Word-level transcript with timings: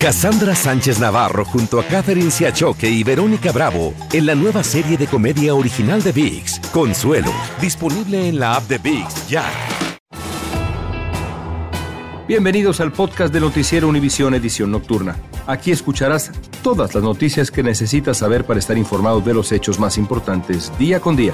Cassandra 0.00 0.54
Sánchez 0.54 1.00
Navarro 1.00 1.44
junto 1.44 1.80
a 1.80 1.84
Catherine 1.84 2.30
Siachoque 2.30 2.88
y 2.88 3.02
Verónica 3.02 3.50
Bravo 3.50 3.94
en 4.12 4.26
la 4.26 4.36
nueva 4.36 4.62
serie 4.62 4.96
de 4.96 5.08
comedia 5.08 5.56
original 5.56 6.00
de 6.04 6.12
VIX, 6.12 6.60
Consuelo, 6.72 7.32
disponible 7.60 8.28
en 8.28 8.38
la 8.38 8.54
app 8.54 8.68
de 8.68 8.78
VIX 8.78 9.28
ya. 9.28 9.44
Bienvenidos 12.28 12.80
al 12.80 12.92
podcast 12.92 13.34
de 13.34 13.40
Noticiero 13.40 13.88
Univisión 13.88 14.34
Edición 14.34 14.70
Nocturna. 14.70 15.16
Aquí 15.48 15.72
escucharás 15.72 16.30
todas 16.62 16.94
las 16.94 17.02
noticias 17.02 17.50
que 17.50 17.64
necesitas 17.64 18.18
saber 18.18 18.44
para 18.44 18.60
estar 18.60 18.78
informado 18.78 19.20
de 19.20 19.34
los 19.34 19.50
hechos 19.50 19.80
más 19.80 19.98
importantes 19.98 20.70
día 20.78 21.00
con 21.00 21.16
día. 21.16 21.32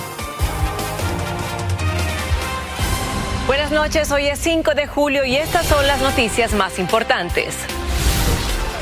Buenas 3.46 3.72
noches, 3.72 4.10
hoy 4.10 4.24
es 4.24 4.38
5 4.38 4.74
de 4.74 4.86
julio 4.86 5.22
y 5.26 5.36
estas 5.36 5.66
son 5.66 5.86
las 5.86 6.00
noticias 6.00 6.54
más 6.54 6.78
importantes. 6.78 7.58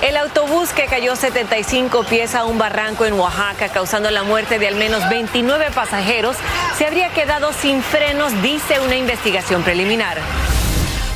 El 0.03 0.17
autobús 0.17 0.71
que 0.71 0.87
cayó 0.87 1.15
75 1.15 2.03
pies 2.03 2.35
a 2.35 2.45
un 2.45 2.59
barranco 2.59 3.05
en 3.05 3.13
Oaxaca, 3.13 3.69
causando 3.69 4.11
la 4.11 4.25
muerte 4.25 4.59
de 4.59 4.67
al 4.67 4.75
menos 4.75 5.09
29 5.09 5.67
pasajeros, 5.73 6.37
se 6.77 6.87
habría 6.87 7.11
quedado 7.11 7.53
sin 7.53 7.81
frenos, 7.85 8.33
dice 8.43 8.81
una 8.81 8.97
investigación 8.97 9.63
preliminar. 9.63 10.19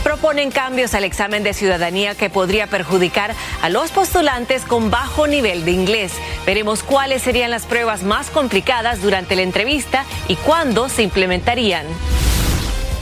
Proponen 0.04 0.52
cambios 0.52 0.94
al 0.94 1.02
examen 1.02 1.42
de 1.42 1.52
ciudadanía 1.52 2.14
que 2.14 2.30
podría 2.30 2.68
perjudicar 2.68 3.34
a 3.60 3.68
los 3.70 3.90
postulantes 3.90 4.62
con 4.62 4.88
bajo 4.88 5.26
nivel 5.26 5.64
de 5.64 5.72
inglés. 5.72 6.12
Veremos 6.46 6.84
cuáles 6.84 7.22
serían 7.22 7.50
las 7.50 7.66
pruebas 7.66 8.04
más 8.04 8.30
complicadas 8.30 9.02
durante 9.02 9.34
la 9.34 9.42
entrevista 9.42 10.04
y 10.28 10.36
cuándo 10.36 10.88
se 10.88 11.02
implementarían. 11.02 11.86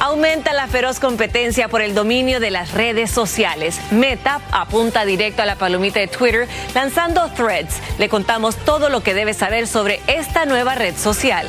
Aumenta 0.05 0.53
la 0.53 0.67
feroz 0.67 1.01
competencia 1.01 1.69
por 1.69 1.81
el 1.81 1.95
dominio 1.95 2.39
de 2.39 2.51
las 2.51 2.73
redes 2.73 3.11
sociales. 3.11 3.81
Meta 3.91 4.43
apunta 4.53 5.07
directo 5.07 5.41
a 5.41 5.47
la 5.47 5.57
palomita 5.57 5.99
de 5.99 6.09
Twitter 6.09 6.47
lanzando 6.75 7.31
threads. 7.31 7.77
Le 7.97 8.11
contamos 8.11 8.55
todo 8.55 8.91
lo 8.91 9.03
que 9.03 9.15
debe 9.15 9.33
saber 9.33 9.67
sobre 9.67 10.03
esta 10.07 10.45
nueva 10.45 10.75
red 10.75 10.95
social. 10.95 11.47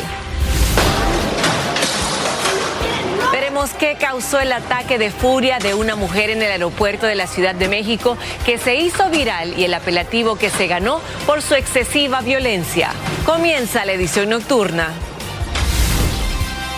Veremos 3.34 3.72
qué 3.72 3.98
causó 4.00 4.40
el 4.40 4.54
ataque 4.54 4.98
de 5.00 5.12
furia 5.12 5.60
de 5.60 5.74
una 5.74 5.98
mujer 5.98 6.30
en 6.30 6.42
el 6.42 6.50
aeropuerto 6.50 7.08
de 7.08 7.16
la 7.16 7.28
Ciudad 7.28 7.56
de 7.56 7.68
México 7.68 8.18
que 8.46 8.58
se 8.58 8.76
hizo 8.76 9.10
viral 9.10 9.60
y 9.60 9.66
el 9.66 9.74
apelativo 9.74 10.38
que 10.38 10.50
se 10.50 10.68
ganó 10.68 11.02
por 11.26 11.42
su 11.42 11.56
excesiva 11.56 12.22
violencia. 12.22 12.92
Comienza 13.26 13.84
la 13.84 13.92
edición 13.92 14.30
nocturna. 14.30 14.94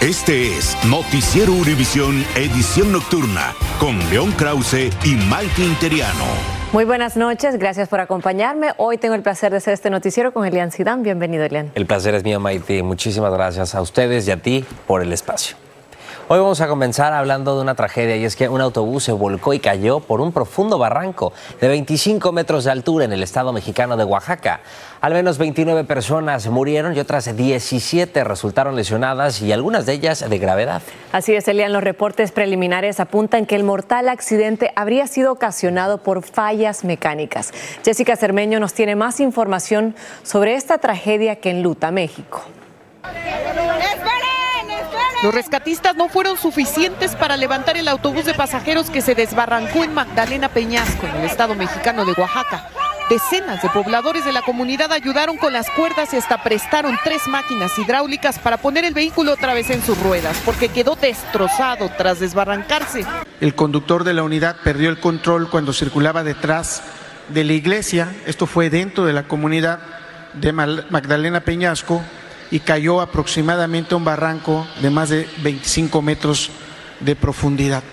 Este 0.01 0.55
es 0.55 0.77
Noticiero 0.85 1.51
Univisión 1.53 2.23
Edición 2.35 2.91
Nocturna 2.91 3.55
con 3.79 3.97
León 4.11 4.31
Krause 4.33 4.91
y 5.03 5.15
Mike 5.15 5.63
Interiano. 5.63 6.23
Muy 6.71 6.85
buenas 6.85 7.17
noches, 7.17 7.57
gracias 7.57 7.89
por 7.89 7.99
acompañarme. 7.99 8.73
Hoy 8.77 8.99
tengo 8.99 9.15
el 9.15 9.23
placer 9.23 9.49
de 9.49 9.57
hacer 9.57 9.73
este 9.73 9.89
noticiero 9.89 10.33
con 10.33 10.45
Elian 10.45 10.71
Sidán. 10.71 11.01
Bienvenido, 11.01 11.45
Elian. 11.45 11.71
El 11.73 11.87
placer 11.87 12.13
es 12.13 12.23
mío, 12.23 12.39
Maite. 12.39 12.83
Muchísimas 12.83 13.33
gracias 13.33 13.73
a 13.73 13.81
ustedes 13.81 14.27
y 14.27 14.31
a 14.31 14.37
ti 14.37 14.63
por 14.85 15.01
el 15.01 15.11
espacio. 15.11 15.57
Hoy 16.29 16.39
vamos 16.39 16.59
a 16.59 16.67
comenzar 16.67 17.13
hablando 17.13 17.55
de 17.55 17.61
una 17.61 17.73
tragedia 17.73 18.17
y 18.17 18.25
es 18.25 18.35
que 18.35 18.49
un 18.49 18.59
autobús 18.59 19.05
se 19.05 19.13
volcó 19.13 19.53
y 19.53 19.59
cayó 19.59 20.01
por 20.01 20.19
un 20.19 20.33
profundo 20.33 20.77
barranco 20.77 21.31
de 21.61 21.69
25 21.69 22.33
metros 22.33 22.65
de 22.65 22.71
altura 22.71 23.05
en 23.05 23.13
el 23.13 23.23
estado 23.23 23.53
mexicano 23.53 23.95
de 23.95 24.03
Oaxaca. 24.03 24.59
Al 24.99 25.13
menos 25.13 25.37
29 25.37 25.85
personas 25.85 26.45
murieron 26.47 26.97
y 26.97 26.99
otras 26.99 27.33
17 27.33 28.25
resultaron 28.25 28.75
lesionadas 28.75 29.41
y 29.41 29.53
algunas 29.53 29.85
de 29.85 29.93
ellas 29.93 30.29
de 30.29 30.37
gravedad. 30.37 30.81
Así 31.13 31.33
es, 31.33 31.47
Elian. 31.47 31.71
Los 31.71 31.81
reportes 31.81 32.33
preliminares 32.33 32.99
apuntan 32.99 33.45
que 33.45 33.55
el 33.55 33.63
mortal 33.63 34.09
accidente 34.09 34.73
habría 34.75 35.07
sido 35.07 35.31
ocasionado 35.31 35.99
por 35.99 36.23
fallas 36.23 36.83
mecánicas. 36.83 37.53
Jessica 37.85 38.17
Cermeño 38.17 38.59
nos 38.59 38.73
tiene 38.73 38.97
más 38.97 39.21
información 39.21 39.95
sobre 40.23 40.55
esta 40.55 40.77
tragedia 40.79 41.37
que 41.37 41.51
enluta 41.51 41.89
México. 41.91 42.41
Los 45.23 45.33
rescatistas 45.33 45.95
no 45.95 46.09
fueron 46.09 46.37
suficientes 46.37 47.15
para 47.15 47.37
levantar 47.37 47.75
el 47.75 47.87
autobús 47.87 48.25
de 48.25 48.35
pasajeros 48.35 48.91
que 48.91 49.01
se 49.01 49.15
desbarrancó 49.15 49.83
en 49.83 49.95
Magdalena 49.95 50.47
Peñasco, 50.47 51.07
en 51.07 51.15
el 51.15 51.25
estado 51.25 51.55
mexicano 51.55 52.05
de 52.05 52.13
Oaxaca. 52.13 52.69
Decenas 53.09 53.63
de 53.63 53.69
pobladores 53.69 54.25
de 54.25 54.31
la 54.31 54.43
comunidad 54.43 54.91
ayudaron 54.91 55.37
con 55.37 55.53
las 55.53 55.71
cuerdas 55.71 56.13
y 56.13 56.17
hasta 56.17 56.43
prestaron 56.43 56.99
tres 57.03 57.27
máquinas 57.27 57.71
hidráulicas 57.79 58.37
para 58.37 58.57
poner 58.57 58.85
el 58.85 58.93
vehículo 58.93 59.33
otra 59.33 59.55
vez 59.55 59.71
en 59.71 59.81
sus 59.81 59.97
ruedas, 60.03 60.39
porque 60.45 60.69
quedó 60.69 60.95
destrozado 60.95 61.89
tras 61.97 62.19
desbarrancarse. 62.19 63.03
El 63.41 63.55
conductor 63.55 64.03
de 64.03 64.13
la 64.13 64.21
unidad 64.21 64.57
perdió 64.63 64.89
el 64.89 64.99
control 64.99 65.49
cuando 65.49 65.73
circulaba 65.73 66.23
detrás 66.23 66.83
de 67.29 67.43
la 67.43 67.53
iglesia. 67.53 68.13
Esto 68.27 68.45
fue 68.45 68.69
dentro 68.69 69.05
de 69.05 69.13
la 69.13 69.23
comunidad 69.23 69.79
de 70.33 70.51
Magdalena 70.51 71.39
Peñasco 71.39 72.03
y 72.51 72.59
cayó 72.59 73.01
aproximadamente 73.01 73.93
a 73.93 73.97
un 73.97 74.05
barranco 74.05 74.67
de 74.81 74.89
más 74.89 75.09
de 75.09 75.27
25 75.43 76.01
metros 76.01 76.49
de 76.99 77.15
profundidad. 77.15 77.83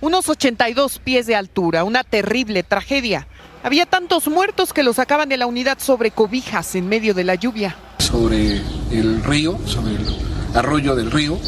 Unos 0.00 0.28
82 0.28 0.98
pies 0.98 1.26
de 1.26 1.34
altura, 1.34 1.84
una 1.84 2.04
terrible 2.04 2.62
tragedia. 2.62 3.26
Había 3.62 3.86
tantos 3.86 4.28
muertos 4.28 4.72
que 4.72 4.82
los 4.82 4.96
sacaban 4.96 5.28
de 5.28 5.36
la 5.36 5.46
unidad 5.46 5.78
sobre 5.80 6.10
cobijas 6.10 6.74
en 6.74 6.88
medio 6.88 7.14
de 7.14 7.24
la 7.24 7.34
lluvia. 7.34 7.76
Sobre 7.98 8.60
el 8.92 9.24
río, 9.24 9.58
sobre 9.66 9.94
el 9.94 10.06
arroyo 10.54 10.94
del 10.94 11.10
río, 11.10 11.38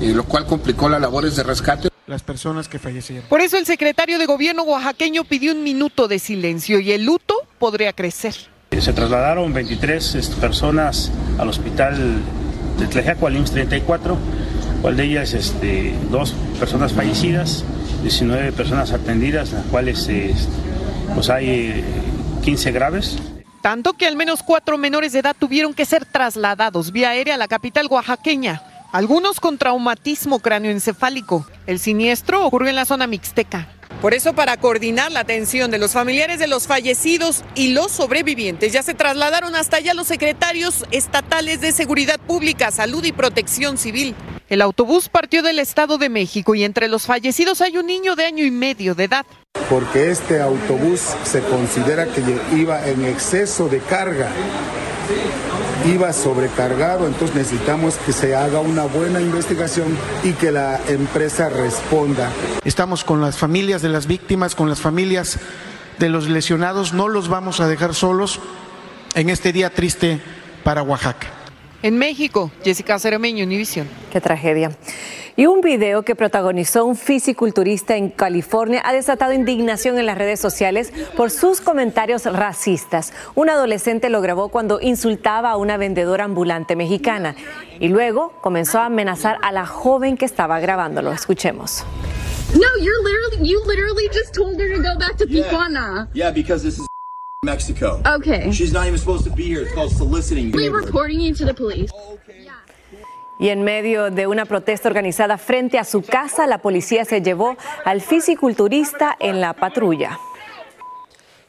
eh, 0.00 0.12
lo 0.12 0.24
cual 0.24 0.46
complicó 0.46 0.88
las 0.88 1.00
labores 1.00 1.36
de 1.36 1.42
rescate. 1.42 1.88
Las 2.06 2.22
personas 2.22 2.68
que 2.68 2.78
fallecieron. 2.78 3.26
Por 3.28 3.40
eso 3.40 3.56
el 3.56 3.64
secretario 3.64 4.18
de 4.18 4.26
gobierno 4.26 4.64
oaxaqueño 4.64 5.24
pidió 5.24 5.52
un 5.52 5.62
minuto 5.62 6.06
de 6.06 6.18
silencio 6.18 6.80
y 6.80 6.92
el 6.92 7.04
luto 7.04 7.34
podría 7.58 7.94
crecer. 7.94 8.34
Se 8.80 8.92
trasladaron 8.92 9.52
23 9.52 10.14
este, 10.14 10.36
personas 10.36 11.10
al 11.38 11.48
hospital 11.48 12.22
de 12.78 12.86
Tlejaco, 12.86 13.26
al 13.26 13.36
IMSS 13.36 13.52
34, 13.52 14.16
cual 14.82 14.96
de 14.96 15.04
ellas 15.04 15.32
este, 15.32 15.94
dos 16.10 16.34
personas 16.58 16.92
fallecidas, 16.92 17.64
19 18.02 18.52
personas 18.52 18.92
atendidas, 18.92 19.52
las 19.52 19.64
cuales 19.66 20.08
este, 20.08 20.52
pues 21.14 21.30
hay 21.30 21.84
15 22.42 22.72
graves. 22.72 23.18
Tanto 23.62 23.94
que 23.94 24.06
al 24.06 24.16
menos 24.16 24.42
cuatro 24.42 24.76
menores 24.76 25.12
de 25.12 25.20
edad 25.20 25.34
tuvieron 25.38 25.72
que 25.72 25.86
ser 25.86 26.04
trasladados 26.04 26.92
vía 26.92 27.10
aérea 27.10 27.36
a 27.36 27.38
la 27.38 27.48
capital 27.48 27.86
oaxaqueña, 27.88 28.62
algunos 28.92 29.40
con 29.40 29.56
traumatismo 29.56 30.40
cráneoencefálico. 30.40 31.46
El 31.66 31.78
siniestro 31.78 32.44
ocurrió 32.44 32.68
en 32.68 32.76
la 32.76 32.84
zona 32.84 33.06
mixteca. 33.06 33.68
Por 34.04 34.12
eso, 34.12 34.34
para 34.34 34.58
coordinar 34.58 35.10
la 35.12 35.20
atención 35.20 35.70
de 35.70 35.78
los 35.78 35.92
familiares 35.92 36.38
de 36.38 36.46
los 36.46 36.66
fallecidos 36.66 37.42
y 37.54 37.68
los 37.68 37.90
sobrevivientes, 37.90 38.70
ya 38.70 38.82
se 38.82 38.92
trasladaron 38.92 39.56
hasta 39.56 39.78
allá 39.78 39.94
los 39.94 40.08
secretarios 40.08 40.84
estatales 40.90 41.62
de 41.62 41.72
Seguridad 41.72 42.20
Pública, 42.20 42.70
Salud 42.70 43.02
y 43.02 43.12
Protección 43.12 43.78
Civil. 43.78 44.14
El 44.50 44.60
autobús 44.60 45.08
partió 45.08 45.42
del 45.42 45.58
Estado 45.58 45.96
de 45.96 46.10
México 46.10 46.54
y 46.54 46.64
entre 46.64 46.88
los 46.88 47.06
fallecidos 47.06 47.62
hay 47.62 47.78
un 47.78 47.86
niño 47.86 48.14
de 48.14 48.26
año 48.26 48.44
y 48.44 48.50
medio 48.50 48.94
de 48.94 49.04
edad. 49.04 49.24
Porque 49.70 50.10
este 50.10 50.42
autobús 50.42 51.00
se 51.22 51.40
considera 51.40 52.04
que 52.04 52.20
iba 52.54 52.86
en 52.86 53.06
exceso 53.06 53.70
de 53.70 53.78
carga 53.78 54.28
iba 55.86 56.12
sobrecargado, 56.12 57.06
entonces 57.06 57.34
necesitamos 57.34 57.94
que 58.04 58.12
se 58.12 58.34
haga 58.34 58.60
una 58.60 58.84
buena 58.84 59.22
investigación 59.22 59.96
y 60.22 60.32
que 60.32 60.52
la 60.52 60.78
empresa 60.88 61.48
responda. 61.48 62.30
Estamos 62.64 63.04
con 63.04 63.20
las 63.20 63.36
familias 63.36 63.82
de 63.82 63.90
las 63.90 64.06
víctimas, 64.06 64.54
con 64.54 64.70
las 64.70 64.80
familias 64.80 65.38
de 65.98 66.08
los 66.08 66.28
lesionados, 66.28 66.94
no 66.94 67.08
los 67.08 67.28
vamos 67.28 67.60
a 67.60 67.68
dejar 67.68 67.94
solos 67.94 68.40
en 69.14 69.28
este 69.28 69.52
día 69.52 69.70
triste 69.70 70.20
para 70.62 70.82
Oaxaca. 70.82 71.28
En 71.82 71.98
México, 71.98 72.50
Jessica 72.64 72.98
Ceremeño, 72.98 73.44
Univisión. 73.44 73.86
Qué 74.10 74.18
tragedia. 74.18 74.70
Y 75.36 75.44
un 75.44 75.60
video 75.60 76.04
que 76.04 76.14
protagonizó 76.14 76.86
un 76.86 76.96
fisiculturista 76.96 77.96
en 77.96 78.08
California 78.08 78.80
ha 78.82 78.94
desatado 78.94 79.34
indignación 79.34 79.98
en 79.98 80.06
las 80.06 80.16
redes 80.16 80.40
sociales 80.40 80.92
por 81.16 81.30
sus 81.30 81.60
comentarios 81.60 82.24
racistas. 82.24 83.12
Un 83.34 83.50
adolescente 83.50 84.08
lo 84.08 84.22
grabó 84.22 84.48
cuando 84.48 84.80
insultaba 84.80 85.50
a 85.50 85.56
una 85.56 85.76
vendedora 85.76 86.24
ambulante 86.24 86.76
mexicana 86.76 87.34
y 87.78 87.88
luego 87.88 88.32
comenzó 88.40 88.78
a 88.78 88.86
amenazar 88.86 89.38
a 89.42 89.52
la 89.52 89.66
joven 89.66 90.16
que 90.16 90.24
estaba 90.24 90.60
grabándolo. 90.60 91.12
Escuchemos. 91.12 91.84
No, 92.52 92.68
you're 92.80 93.02
literally, 93.02 93.48
you 93.48 93.62
literally 93.64 94.08
just 94.12 94.34
told 94.34 94.58
her 94.60 94.68
to 94.68 94.82
go 94.82 94.96
back 94.98 95.16
to 95.16 95.26
Tijuana. 95.26 96.08
Yeah, 96.12 96.30
because 96.30 96.62
this 96.62 96.78
is 96.78 96.86
Mexico. 97.44 98.00
Okay. 98.06 98.50
She's 98.52 98.72
not 98.72 98.86
even 98.86 98.98
supposed 98.98 99.24
to 99.24 99.30
be 99.30 99.44
here. 99.44 99.62
It's 99.62 99.74
called 99.74 99.92
soliciting. 99.92 100.52
We're 100.52 100.70
reporting 100.72 101.20
you 101.20 101.34
to 101.34 101.44
the 101.44 101.54
police. 101.54 101.90
Y 103.38 103.48
en 103.48 103.64
medio 103.64 104.10
de 104.10 104.26
una 104.28 104.44
protesta 104.44 104.88
organizada 104.88 105.38
frente 105.38 105.78
a 105.78 105.84
su 105.84 106.02
casa, 106.02 106.46
la 106.46 106.58
policía 106.58 107.04
se 107.04 107.20
llevó 107.20 107.56
al 107.84 108.00
fisiculturista 108.00 109.16
en 109.18 109.40
la 109.40 109.54
patrulla. 109.54 110.18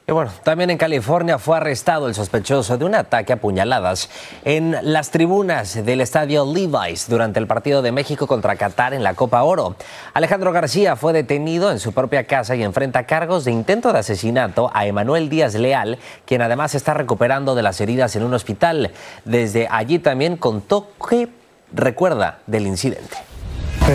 Y 0.08 0.12
bueno, 0.12 0.30
también 0.44 0.70
en 0.70 0.78
California 0.78 1.40
fue 1.40 1.58
arrestado 1.58 2.08
el 2.08 2.14
sospechoso 2.14 2.78
de 2.78 2.86
un 2.86 2.94
ataque 2.94 3.34
a 3.34 3.38
puñaladas 3.38 4.12
en 4.44 4.78
las 4.84 5.10
tribunas 5.10 5.84
del 5.84 6.00
estadio 6.00 6.46
Levi's 6.46 7.10
durante 7.10 7.40
el 7.40 7.48
partido 7.48 7.82
de 7.82 7.92
México 7.92 8.28
contra 8.28 8.56
Qatar 8.56 8.94
en 8.94 9.02
la 9.02 9.16
Copa 9.16 9.42
Oro. 9.42 9.76
Alejandro 10.14 10.52
García 10.52 10.96
fue 10.96 11.12
detenido 11.12 11.72
en 11.72 11.80
su 11.80 11.92
propia 11.92 12.28
casa 12.28 12.56
y 12.56 12.62
enfrenta 12.62 13.08
cargos 13.08 13.46
de 13.46 13.52
intento 13.52 13.92
de 13.94 13.98
asesinato 13.98 14.70
a 14.76 14.86
Emanuel 14.86 15.28
Díaz 15.28 15.56
Leal, 15.56 15.98
quien 16.28 16.44
además 16.44 16.76
está 16.76 16.94
recuperando 16.94 17.56
de 17.56 17.64
las 17.64 17.82
heridas 17.82 18.16
en 18.16 18.22
un 18.22 18.36
hospital. 18.36 18.92
Desde 19.24 19.68
allí 19.72 19.98
también 19.98 20.38
contó 20.38 20.88
que 21.10 21.30
recuerda 21.74 22.42
del 22.46 22.68
incidente. 22.68 23.18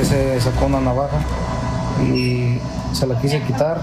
Se 0.03 0.41
sacó 0.41 0.67
una 0.67 0.81
navaja 0.81 1.19
y 2.03 2.39
se 2.92 3.06
la 3.06 3.19
quise 3.20 3.40
quitar. 3.42 3.81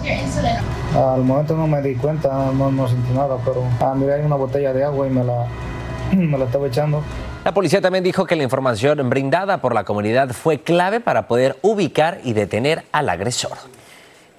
Al 0.95 1.23
momento 1.23 1.55
no 1.55 1.67
me 1.67 1.81
di 1.81 1.95
cuenta, 1.95 2.51
no, 2.53 2.71
no 2.71 2.87
sentí 2.87 3.13
nada, 3.13 3.37
pero 3.43 3.63
ah, 3.81 3.93
miré 3.95 4.15
hay 4.15 4.21
una 4.21 4.35
botella 4.35 4.73
de 4.73 4.83
agua 4.83 5.07
y 5.07 5.09
me 5.09 5.23
la, 5.23 5.45
me 6.15 6.37
la 6.37 6.45
estaba 6.45 6.67
echando. 6.67 7.03
La 7.43 7.53
policía 7.53 7.79
también 7.81 8.03
dijo 8.03 8.25
que 8.25 8.35
la 8.35 8.43
información 8.43 9.09
brindada 9.09 9.59
por 9.59 9.73
la 9.73 9.83
comunidad 9.85 10.29
fue 10.31 10.59
clave 10.59 10.99
para 10.99 11.27
poder 11.27 11.57
ubicar 11.61 12.19
y 12.23 12.33
detener 12.33 12.83
al 12.91 13.09
agresor. 13.09 13.57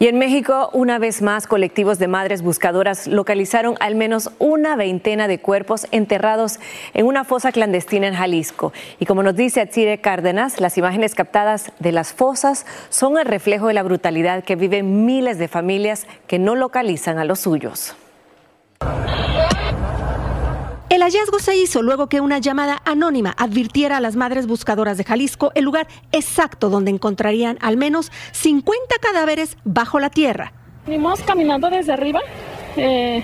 Y 0.00 0.06
en 0.06 0.16
México, 0.16 0.70
una 0.72 1.00
vez 1.00 1.22
más, 1.22 1.48
colectivos 1.48 1.98
de 1.98 2.06
madres 2.06 2.42
buscadoras 2.42 3.08
localizaron 3.08 3.74
al 3.80 3.96
menos 3.96 4.30
una 4.38 4.76
veintena 4.76 5.26
de 5.26 5.40
cuerpos 5.40 5.88
enterrados 5.90 6.60
en 6.94 7.04
una 7.06 7.24
fosa 7.24 7.50
clandestina 7.50 8.06
en 8.06 8.14
Jalisco. 8.14 8.72
Y 9.00 9.06
como 9.06 9.24
nos 9.24 9.34
dice 9.34 9.60
Atsire 9.60 10.00
Cárdenas, 10.00 10.60
las 10.60 10.78
imágenes 10.78 11.16
captadas 11.16 11.72
de 11.80 11.90
las 11.90 12.12
fosas 12.12 12.64
son 12.90 13.18
el 13.18 13.26
reflejo 13.26 13.66
de 13.66 13.74
la 13.74 13.82
brutalidad 13.82 14.44
que 14.44 14.54
viven 14.54 15.04
miles 15.04 15.36
de 15.38 15.48
familias 15.48 16.06
que 16.28 16.38
no 16.38 16.54
localizan 16.54 17.18
a 17.18 17.24
los 17.24 17.40
suyos. 17.40 17.96
El 20.90 21.02
hallazgo 21.02 21.38
se 21.38 21.54
hizo 21.54 21.82
luego 21.82 22.08
que 22.08 22.22
una 22.22 22.38
llamada 22.38 22.80
anónima 22.86 23.34
advirtiera 23.36 23.98
a 23.98 24.00
las 24.00 24.16
madres 24.16 24.46
buscadoras 24.46 24.96
de 24.96 25.04
Jalisco 25.04 25.52
el 25.54 25.64
lugar 25.64 25.86
exacto 26.12 26.70
donde 26.70 26.90
encontrarían 26.90 27.58
al 27.60 27.76
menos 27.76 28.10
50 28.32 28.96
cadáveres 28.98 29.58
bajo 29.64 30.00
la 30.00 30.08
tierra. 30.08 30.54
Venimos 30.86 31.20
caminando 31.20 31.68
desde 31.68 31.92
arriba, 31.92 32.20
eh, 32.78 33.22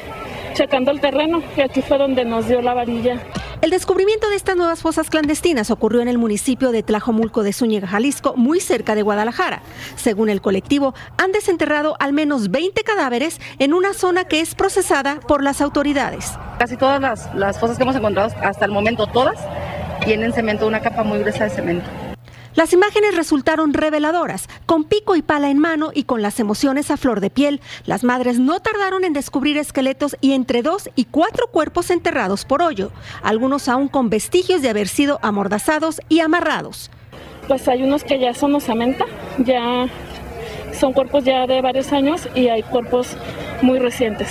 checando 0.52 0.90
el 0.90 1.00
terreno, 1.00 1.42
y 1.56 1.62
aquí 1.62 1.80
fue 1.80 1.96
donde 1.96 2.26
nos 2.26 2.46
dio 2.48 2.60
la 2.60 2.74
varilla. 2.74 3.18
El 3.64 3.70
descubrimiento 3.70 4.28
de 4.28 4.36
estas 4.36 4.56
nuevas 4.56 4.82
fosas 4.82 5.08
clandestinas 5.08 5.70
ocurrió 5.70 6.02
en 6.02 6.08
el 6.08 6.18
municipio 6.18 6.70
de 6.70 6.82
Tlajomulco 6.82 7.42
de 7.42 7.54
Zúñiga, 7.54 7.88
Jalisco, 7.88 8.34
muy 8.36 8.60
cerca 8.60 8.94
de 8.94 9.00
Guadalajara. 9.00 9.62
Según 9.96 10.28
el 10.28 10.42
colectivo, 10.42 10.92
han 11.16 11.32
desenterrado 11.32 11.96
al 11.98 12.12
menos 12.12 12.50
20 12.50 12.82
cadáveres 12.82 13.40
en 13.58 13.72
una 13.72 13.94
zona 13.94 14.24
que 14.24 14.42
es 14.42 14.54
procesada 14.54 15.18
por 15.20 15.42
las 15.42 15.62
autoridades. 15.62 16.30
Casi 16.58 16.76
todas 16.76 17.00
las, 17.34 17.58
fosas 17.58 17.78
que 17.78 17.84
hemos 17.84 17.96
encontrado 17.96 18.34
hasta 18.42 18.66
el 18.66 18.70
momento, 18.70 19.06
todas, 19.06 19.38
tienen 20.04 20.34
cemento, 20.34 20.66
una 20.66 20.80
capa 20.80 21.02
muy 21.02 21.20
gruesa 21.20 21.44
de 21.44 21.50
cemento. 21.50 21.88
Las 22.54 22.72
imágenes 22.72 23.16
resultaron 23.16 23.74
reveladoras. 23.74 24.48
Con 24.66 24.84
pico 24.84 25.16
y 25.16 25.22
pala 25.22 25.50
en 25.50 25.58
mano 25.58 25.90
y 25.92 26.04
con 26.04 26.22
las 26.22 26.38
emociones 26.38 26.90
a 26.90 26.96
flor 26.96 27.20
de 27.20 27.30
piel, 27.30 27.60
las 27.84 28.04
madres 28.04 28.38
no 28.38 28.60
tardaron 28.60 29.04
en 29.04 29.12
descubrir 29.12 29.58
esqueletos 29.58 30.16
y 30.20 30.32
entre 30.32 30.62
dos 30.62 30.88
y 30.94 31.06
cuatro 31.06 31.48
cuerpos 31.48 31.90
enterrados 31.90 32.44
por 32.44 32.62
hoyo, 32.62 32.92
algunos 33.22 33.68
aún 33.68 33.88
con 33.88 34.08
vestigios 34.08 34.62
de 34.62 34.68
haber 34.68 34.86
sido 34.86 35.18
amordazados 35.22 36.00
y 36.08 36.20
amarrados. 36.20 36.90
Pues 37.48 37.66
hay 37.66 37.82
unos 37.82 38.04
que 38.04 38.20
ya 38.20 38.34
son 38.34 38.54
osamenta, 38.54 39.04
ya 39.38 39.86
son 40.78 40.92
cuerpos 40.92 41.24
ya 41.24 41.46
de 41.46 41.60
varios 41.60 41.92
años 41.92 42.28
y 42.34 42.48
hay 42.48 42.62
cuerpos 42.62 43.16
muy 43.62 43.78
recientes. 43.78 44.28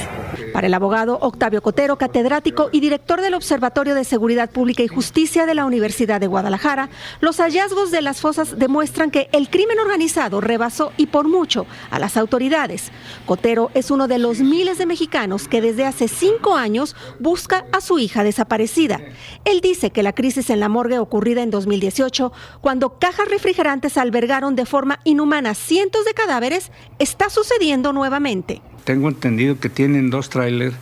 Para 0.54 0.68
el 0.68 0.74
abogado 0.76 1.18
Octavio 1.20 1.64
Cotero, 1.64 1.98
catedrático 1.98 2.70
y 2.72 2.80
director 2.80 3.22
del 3.22 3.34
Observatorio 3.34 3.96
de 3.96 4.04
Seguridad 4.04 4.52
Pública 4.52 4.84
y 4.84 4.88
Justicia 4.88 5.48
de 5.48 5.56
la 5.56 5.66
Universidad 5.66 6.22
de 6.22 6.28
Guadalajara, 6.28 6.90
los 7.22 7.38
hallazgos 7.38 7.90
de 7.90 8.04
las 8.04 8.22
fosas 8.22 8.60
demuestran 8.60 9.10
que 9.10 9.30
el 9.32 9.50
crimen 9.50 9.80
organizado 9.80 10.42
rebasó 10.42 10.94
y 10.96 11.08
por 11.08 11.28
mucho 11.28 11.66
a 11.90 11.98
las 11.98 12.18
autoridades. 12.18 12.92
Cotero 13.26 13.72
es 13.74 13.90
uno 13.90 14.08
de 14.08 14.20
los 14.20 14.42
miles 14.42 14.78
de 14.78 14.86
mexicanos 14.86 15.48
que 15.48 15.60
desde 15.60 15.86
hace 15.86 16.08
cinco 16.08 16.56
años 16.56 16.96
busca 17.20 17.66
a 17.72 17.82
su 17.82 17.98
hija 17.98 18.24
desaparecida. 18.24 19.02
Él 19.46 19.60
dice 19.60 19.90
que 19.90 20.04
la 20.04 20.14
crisis 20.14 20.52
en 20.52 20.60
la 20.60 20.70
morgue 20.70 21.00
ocurrida 21.00 21.42
en 21.42 21.50
2018, 21.50 22.32
cuando 22.62 23.00
cajas 23.00 23.28
refrigerantes 23.28 23.98
albergaron 23.98 24.56
de 24.56 24.68
forma 24.68 25.00
inhumana 25.04 25.56
cientos 25.56 26.06
de 26.06 26.14
cadáveres, 26.14 26.72
está 27.00 27.32
sucediendo 27.32 27.92
nuevamente. 27.92 28.62
Tengo 28.84 29.10
entendido 29.10 29.60
que 29.60 29.70
tienen 29.70 30.10
dos 30.10 30.30
trailers 30.30 30.76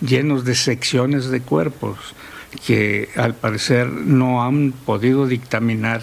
llenos 0.00 0.44
de 0.44 0.54
secciones 0.54 1.30
de 1.30 1.40
cuerpos 1.40 1.98
que 2.66 3.08
al 3.16 3.34
parecer 3.34 3.88
no 3.88 4.42
han 4.42 4.72
podido 4.72 5.26
dictaminar 5.26 6.02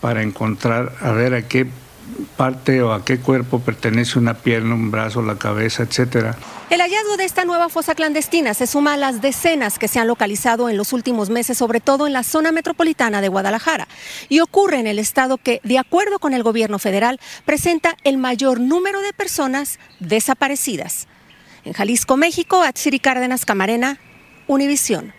para 0.00 0.22
encontrar 0.22 0.92
a 1.00 1.12
ver 1.12 1.34
a 1.34 1.48
qué 1.48 1.66
parte 2.36 2.82
o 2.82 2.92
a 2.92 3.04
qué 3.04 3.18
cuerpo 3.18 3.60
pertenece 3.60 4.18
una 4.18 4.34
pierna, 4.34 4.74
un 4.74 4.90
brazo, 4.90 5.22
la 5.22 5.36
cabeza, 5.36 5.82
etcétera. 5.82 6.36
El 6.70 6.80
hallazgo 6.80 7.16
de 7.16 7.24
esta 7.24 7.44
nueva 7.44 7.68
fosa 7.68 7.94
clandestina 7.94 8.52
se 8.54 8.66
suma 8.66 8.94
a 8.94 8.96
las 8.96 9.20
decenas 9.20 9.78
que 9.78 9.88
se 9.88 10.00
han 10.00 10.08
localizado 10.08 10.68
en 10.68 10.76
los 10.76 10.92
últimos 10.92 11.30
meses, 11.30 11.58
sobre 11.58 11.80
todo 11.80 12.06
en 12.06 12.12
la 12.12 12.24
zona 12.24 12.52
metropolitana 12.52 13.20
de 13.20 13.28
Guadalajara, 13.28 13.86
y 14.28 14.40
ocurre 14.40 14.80
en 14.80 14.86
el 14.86 14.98
estado 14.98 15.38
que, 15.38 15.60
de 15.62 15.78
acuerdo 15.78 16.18
con 16.18 16.34
el 16.34 16.42
gobierno 16.42 16.78
federal, 16.78 17.20
presenta 17.44 17.96
el 18.04 18.18
mayor 18.18 18.60
número 18.60 19.00
de 19.00 19.12
personas 19.12 19.78
desaparecidas. 20.00 21.06
En 21.64 21.72
Jalisco, 21.72 22.16
México, 22.16 22.62
Atsiri 22.62 22.98
Cárdenas 22.98 23.44
Camarena, 23.44 23.98
Univisión. 24.46 25.12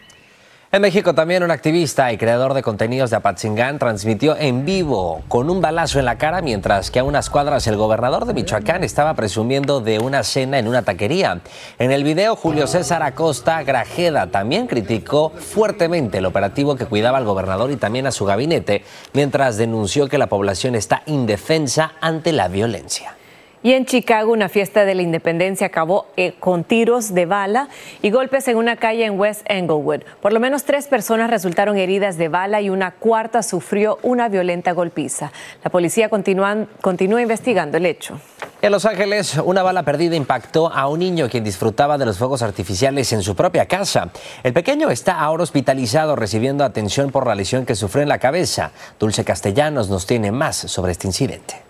En 0.69 0.81
México 0.81 1.15
también 1.15 1.43
un 1.43 1.51
activista 1.51 2.11
y 2.11 2.17
creador 2.17 2.53
de 2.53 2.61
contenidos 2.61 3.09
de 3.09 3.15
Apatzingán 3.15 3.79
transmitió 3.79 4.35
en 4.35 4.65
vivo 4.65 5.23
con 5.29 5.49
un 5.49 5.61
balazo 5.61 5.97
en 5.97 6.03
la 6.03 6.17
cara 6.17 6.41
mientras 6.41 6.91
que 6.91 6.99
a 6.99 7.05
unas 7.05 7.29
cuadras 7.29 7.67
el 7.67 7.77
gobernador 7.77 8.25
de 8.25 8.33
Michoacán 8.33 8.83
estaba 8.83 9.13
presumiendo 9.13 9.79
de 9.79 9.99
una 9.99 10.23
cena 10.23 10.59
en 10.59 10.67
una 10.67 10.81
taquería. 10.81 11.39
En 11.79 11.91
el 11.91 12.03
video 12.03 12.35
Julio 12.35 12.67
César 12.67 13.01
Acosta 13.01 13.63
Grajeda 13.63 14.27
también 14.27 14.67
criticó 14.67 15.29
fuertemente 15.29 16.17
el 16.17 16.25
operativo 16.25 16.75
que 16.75 16.85
cuidaba 16.85 17.17
al 17.17 17.23
gobernador 17.23 17.71
y 17.71 17.77
también 17.77 18.05
a 18.05 18.11
su 18.11 18.25
gabinete 18.25 18.83
mientras 19.13 19.55
denunció 19.55 20.09
que 20.09 20.17
la 20.17 20.27
población 20.27 20.75
está 20.75 21.01
indefensa 21.05 21.93
ante 22.01 22.33
la 22.33 22.49
violencia. 22.49 23.16
Y 23.63 23.73
en 23.73 23.85
Chicago, 23.85 24.31
una 24.31 24.49
fiesta 24.49 24.85
de 24.85 24.93
la 24.93 25.01
independencia 25.01 25.67
acabó 25.67 26.05
eh, 26.15 26.35
con 26.39 26.63
tiros 26.63 27.13
de 27.13 27.25
bala 27.25 27.69
y 28.01 28.11
golpes 28.11 28.47
en 28.47 28.57
una 28.57 28.75
calle 28.75 29.03
en 29.03 29.19
West 29.19 29.41
Englewood. 29.45 30.01
Por 30.21 30.31
lo 30.31 30.39
menos 30.39 30.63
tres 30.63 30.87
personas 30.87 31.29
resultaron 31.29 31.75
heridas 31.75 32.17
de 32.17 32.27
bala 32.27 32.61
y 32.61 32.69
una 32.69 32.91
cuarta 32.91 33.41
sufrió 33.41 33.97
una 34.03 34.29
violenta 34.29 34.73
golpiza. 34.73 35.31
La 35.63 35.71
policía 35.71 36.07
continúa, 36.09 36.67
continúa 36.81 37.21
investigando 37.21 37.77
el 37.77 37.87
hecho. 37.87 38.19
En 38.61 38.71
Los 38.71 38.85
Ángeles, 38.85 39.37
una 39.43 39.63
bala 39.63 39.83
perdida 39.83 40.15
impactó 40.15 40.71
a 40.71 40.87
un 40.87 40.99
niño 40.99 41.29
quien 41.29 41.43
disfrutaba 41.43 41.97
de 41.97 42.05
los 42.05 42.17
fuegos 42.17 42.41
artificiales 42.41 43.11
en 43.13 43.21
su 43.21 43.35
propia 43.35 43.67
casa. 43.67 44.09
El 44.43 44.53
pequeño 44.53 44.89
está 44.89 45.19
ahora 45.19 45.43
hospitalizado 45.43 46.15
recibiendo 46.15 46.63
atención 46.63 47.11
por 47.11 47.27
la 47.27 47.35
lesión 47.35 47.65
que 47.65 47.75
sufrió 47.75 48.03
en 48.03 48.09
la 48.09 48.19
cabeza. 48.19 48.71
Dulce 48.99 49.23
Castellanos 49.23 49.89
nos 49.89 50.05
tiene 50.05 50.31
más 50.31 50.55
sobre 50.57 50.91
este 50.91 51.07
incidente. 51.07 51.66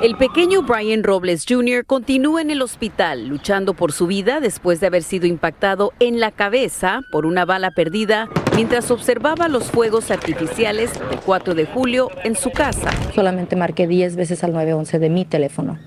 El 0.00 0.16
pequeño 0.16 0.62
Brian 0.62 1.02
Robles 1.02 1.44
Jr. 1.48 1.84
continúa 1.84 2.40
en 2.40 2.50
el 2.50 2.62
hospital 2.62 3.26
luchando 3.26 3.74
por 3.74 3.90
su 3.90 4.06
vida 4.06 4.38
después 4.38 4.78
de 4.78 4.86
haber 4.86 5.02
sido 5.02 5.26
impactado 5.26 5.92
en 5.98 6.20
la 6.20 6.30
cabeza 6.30 7.00
por 7.10 7.26
una 7.26 7.44
bala 7.44 7.72
perdida 7.72 8.28
mientras 8.54 8.92
observaba 8.92 9.48
los 9.48 9.72
fuegos 9.72 10.12
artificiales 10.12 10.92
del 11.10 11.18
4 11.18 11.56
de 11.56 11.66
julio 11.66 12.12
en 12.22 12.36
su 12.36 12.52
casa. 12.52 12.92
Solamente 13.12 13.56
marqué 13.56 13.88
10 13.88 14.14
veces 14.14 14.44
al 14.44 14.52
911 14.52 15.00
de 15.00 15.10
mi 15.10 15.24
teléfono 15.24 15.80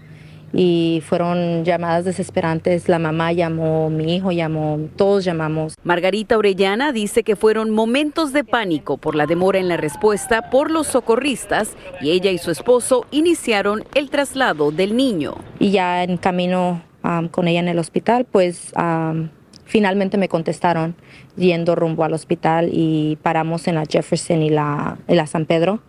y 0.53 1.01
fueron 1.05 1.63
llamadas 1.63 2.05
desesperantes. 2.05 2.89
La 2.89 2.99
mamá 2.99 3.31
llamó, 3.31 3.89
mi 3.89 4.15
hijo 4.15 4.31
llamó, 4.31 4.79
todos 4.95 5.23
llamamos. 5.23 5.75
Margarita 5.83 6.37
Orellana 6.37 6.91
dice 6.91 7.23
que 7.23 7.35
fueron 7.35 7.69
momentos 7.69 8.33
de 8.33 8.43
pánico 8.43 8.97
por 8.97 9.15
la 9.15 9.27
demora 9.27 9.59
en 9.59 9.67
la 9.67 9.77
respuesta 9.77 10.49
por 10.49 10.71
los 10.71 10.87
socorristas 10.87 11.75
y 12.01 12.11
ella 12.11 12.31
y 12.31 12.37
su 12.37 12.51
esposo 12.51 13.05
iniciaron 13.11 13.83
el 13.95 14.09
traslado 14.09 14.71
del 14.71 14.95
niño. 14.95 15.35
Y 15.59 15.71
ya 15.71 16.03
en 16.03 16.17
camino 16.17 16.83
um, 17.03 17.27
con 17.27 17.47
ella 17.47 17.59
en 17.59 17.67
el 17.67 17.79
hospital, 17.79 18.25
pues 18.29 18.73
um, 18.75 19.29
finalmente 19.65 20.17
me 20.17 20.27
contestaron 20.27 20.95
yendo 21.37 21.75
rumbo 21.75 22.03
al 22.03 22.13
hospital 22.13 22.69
y 22.71 23.17
paramos 23.21 23.67
en 23.67 23.75
la 23.75 23.85
Jefferson 23.85 24.41
y 24.41 24.49
la, 24.49 24.97
en 25.07 25.15
la 25.15 25.27
San 25.27 25.45
Pedro 25.45 25.81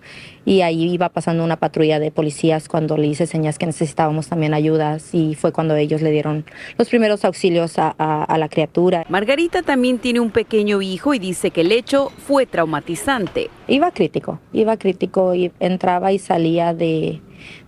y 0.45 0.63
ahí 0.63 0.93
iba 0.93 1.09
pasando 1.09 1.45
una 1.45 1.57
patrulla 1.57 1.99
de 1.99 2.11
policías 2.11 2.69
cuando 2.69 2.97
le 2.97 3.07
hice 3.07 3.27
señas 3.27 3.59
que 3.59 3.67
necesitábamos 3.67 4.29
también 4.29 4.55
ayudas 4.55 5.15
y 5.15 5.35
fue 5.35 5.53
cuando 5.53 5.77
ellos 5.77 6.03
le 6.03 6.11
dieron 6.11 6.45
los 6.79 6.89
primeros 6.89 7.25
auxilios 7.25 7.79
a, 7.79 7.95
a, 7.99 8.25
a 8.25 8.39
la 8.39 8.49
criatura. 8.49 9.05
Margarita 9.09 9.63
también 9.63 9.99
tiene 9.99 10.21
un 10.21 10.31
pequeño 10.31 10.83
hijo 10.83 11.15
y 11.15 11.19
dice 11.19 11.51
que 11.51 11.63
el 11.63 11.73
hecho 11.73 12.11
fue 12.19 12.47
traumatizante. 12.47 13.51
Iba 13.69 13.91
crítico, 13.91 14.41
iba 14.53 14.77
crítico 14.77 15.35
y 15.35 15.53
entraba 15.61 16.13
y 16.13 16.19
salía 16.19 16.75
de 16.75 17.21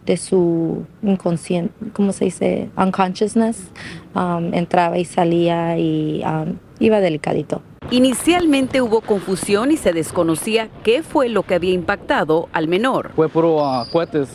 de 0.06 0.16
su 0.16 0.86
inconsciente, 1.02 1.72
¿cómo 1.92 2.12
se 2.12 2.26
dice? 2.26 2.68
Unconsciousness. 2.76 3.70
Um, 4.14 4.54
entraba 4.54 4.98
y 4.98 5.04
salía 5.04 5.78
y 5.78 6.22
um, 6.24 6.58
iba 6.78 7.00
delicadito. 7.00 7.62
Inicialmente 7.90 8.80
hubo 8.80 9.00
confusión 9.00 9.70
y 9.70 9.76
se 9.76 9.92
desconocía 9.92 10.68
qué 10.82 11.02
fue 11.02 11.28
lo 11.28 11.42
que 11.42 11.54
había 11.54 11.72
impactado 11.72 12.48
al 12.52 12.66
menor. 12.66 13.12
Fue 13.14 13.28
puro 13.28 13.56
uh, 13.56 13.84
cohetes 13.92 14.28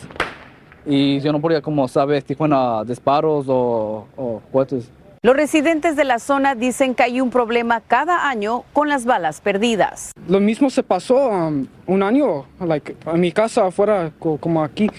y 0.86 1.20
yo 1.20 1.32
no 1.32 1.40
podía 1.40 1.60
como 1.60 1.86
si 1.88 2.34
fueron 2.34 2.86
disparos 2.86 3.46
o, 3.48 4.06
o 4.16 4.40
cohetes. 4.52 4.90
Los 5.22 5.36
residentes 5.36 5.96
de 5.96 6.04
la 6.04 6.18
zona 6.18 6.54
dicen 6.54 6.94
que 6.94 7.02
hay 7.02 7.20
un 7.20 7.28
problema 7.28 7.82
cada 7.82 8.30
año 8.30 8.64
con 8.72 8.88
las 8.88 9.04
balas 9.04 9.42
perdidas. 9.42 10.12
Lo 10.26 10.40
mismo 10.40 10.70
se 10.70 10.82
pasó 10.82 11.28
um, 11.28 11.66
un 11.86 12.02
año, 12.02 12.46
like, 12.58 12.96
a 13.04 13.18
mi 13.18 13.30
casa 13.30 13.66
afuera 13.66 14.12
como 14.18 14.64
aquí, 14.64 14.90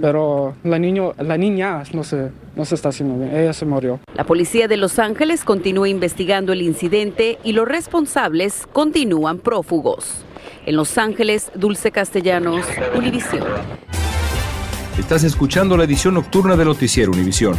pero 0.00 0.54
la, 0.62 0.78
niño, 0.78 1.14
la 1.18 1.36
niña 1.36 1.82
no 1.92 2.04
se, 2.04 2.30
no 2.54 2.64
se 2.64 2.76
está 2.76 2.90
haciendo 2.90 3.18
bien, 3.18 3.36
ella 3.36 3.52
se 3.52 3.66
murió. 3.66 3.98
La 4.14 4.22
policía 4.22 4.68
de 4.68 4.76
Los 4.76 5.00
Ángeles 5.00 5.42
continúa 5.42 5.88
investigando 5.88 6.52
el 6.52 6.62
incidente 6.62 7.40
y 7.42 7.50
los 7.50 7.66
responsables 7.66 8.68
continúan 8.72 9.40
prófugos. 9.40 10.24
En 10.66 10.76
Los 10.76 10.98
Ángeles, 10.98 11.50
Dulce 11.56 11.90
Castellanos, 11.90 12.64
Univisión. 12.96 13.42
Estás 14.96 15.24
escuchando 15.24 15.76
la 15.76 15.82
edición 15.82 16.14
nocturna 16.14 16.54
de 16.54 16.64
Noticiero 16.64 17.10
Univisión. 17.10 17.58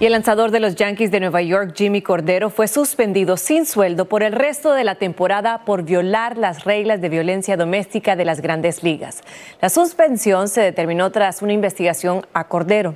Y 0.00 0.06
el 0.06 0.12
lanzador 0.12 0.52
de 0.52 0.60
los 0.60 0.76
Yankees 0.76 1.10
de 1.10 1.18
Nueva 1.18 1.42
York, 1.42 1.72
Jimmy 1.74 2.02
Cordero, 2.02 2.50
fue 2.50 2.68
suspendido 2.68 3.36
sin 3.36 3.66
sueldo 3.66 4.04
por 4.04 4.22
el 4.22 4.32
resto 4.32 4.72
de 4.72 4.84
la 4.84 4.94
temporada 4.94 5.64
por 5.64 5.82
violar 5.82 6.38
las 6.38 6.62
reglas 6.62 7.00
de 7.00 7.08
violencia 7.08 7.56
doméstica 7.56 8.14
de 8.14 8.24
las 8.24 8.40
grandes 8.40 8.84
ligas. 8.84 9.24
La 9.60 9.70
suspensión 9.70 10.46
se 10.48 10.60
determinó 10.60 11.10
tras 11.10 11.42
una 11.42 11.52
investigación 11.52 12.24
a 12.32 12.46
Cordero. 12.46 12.94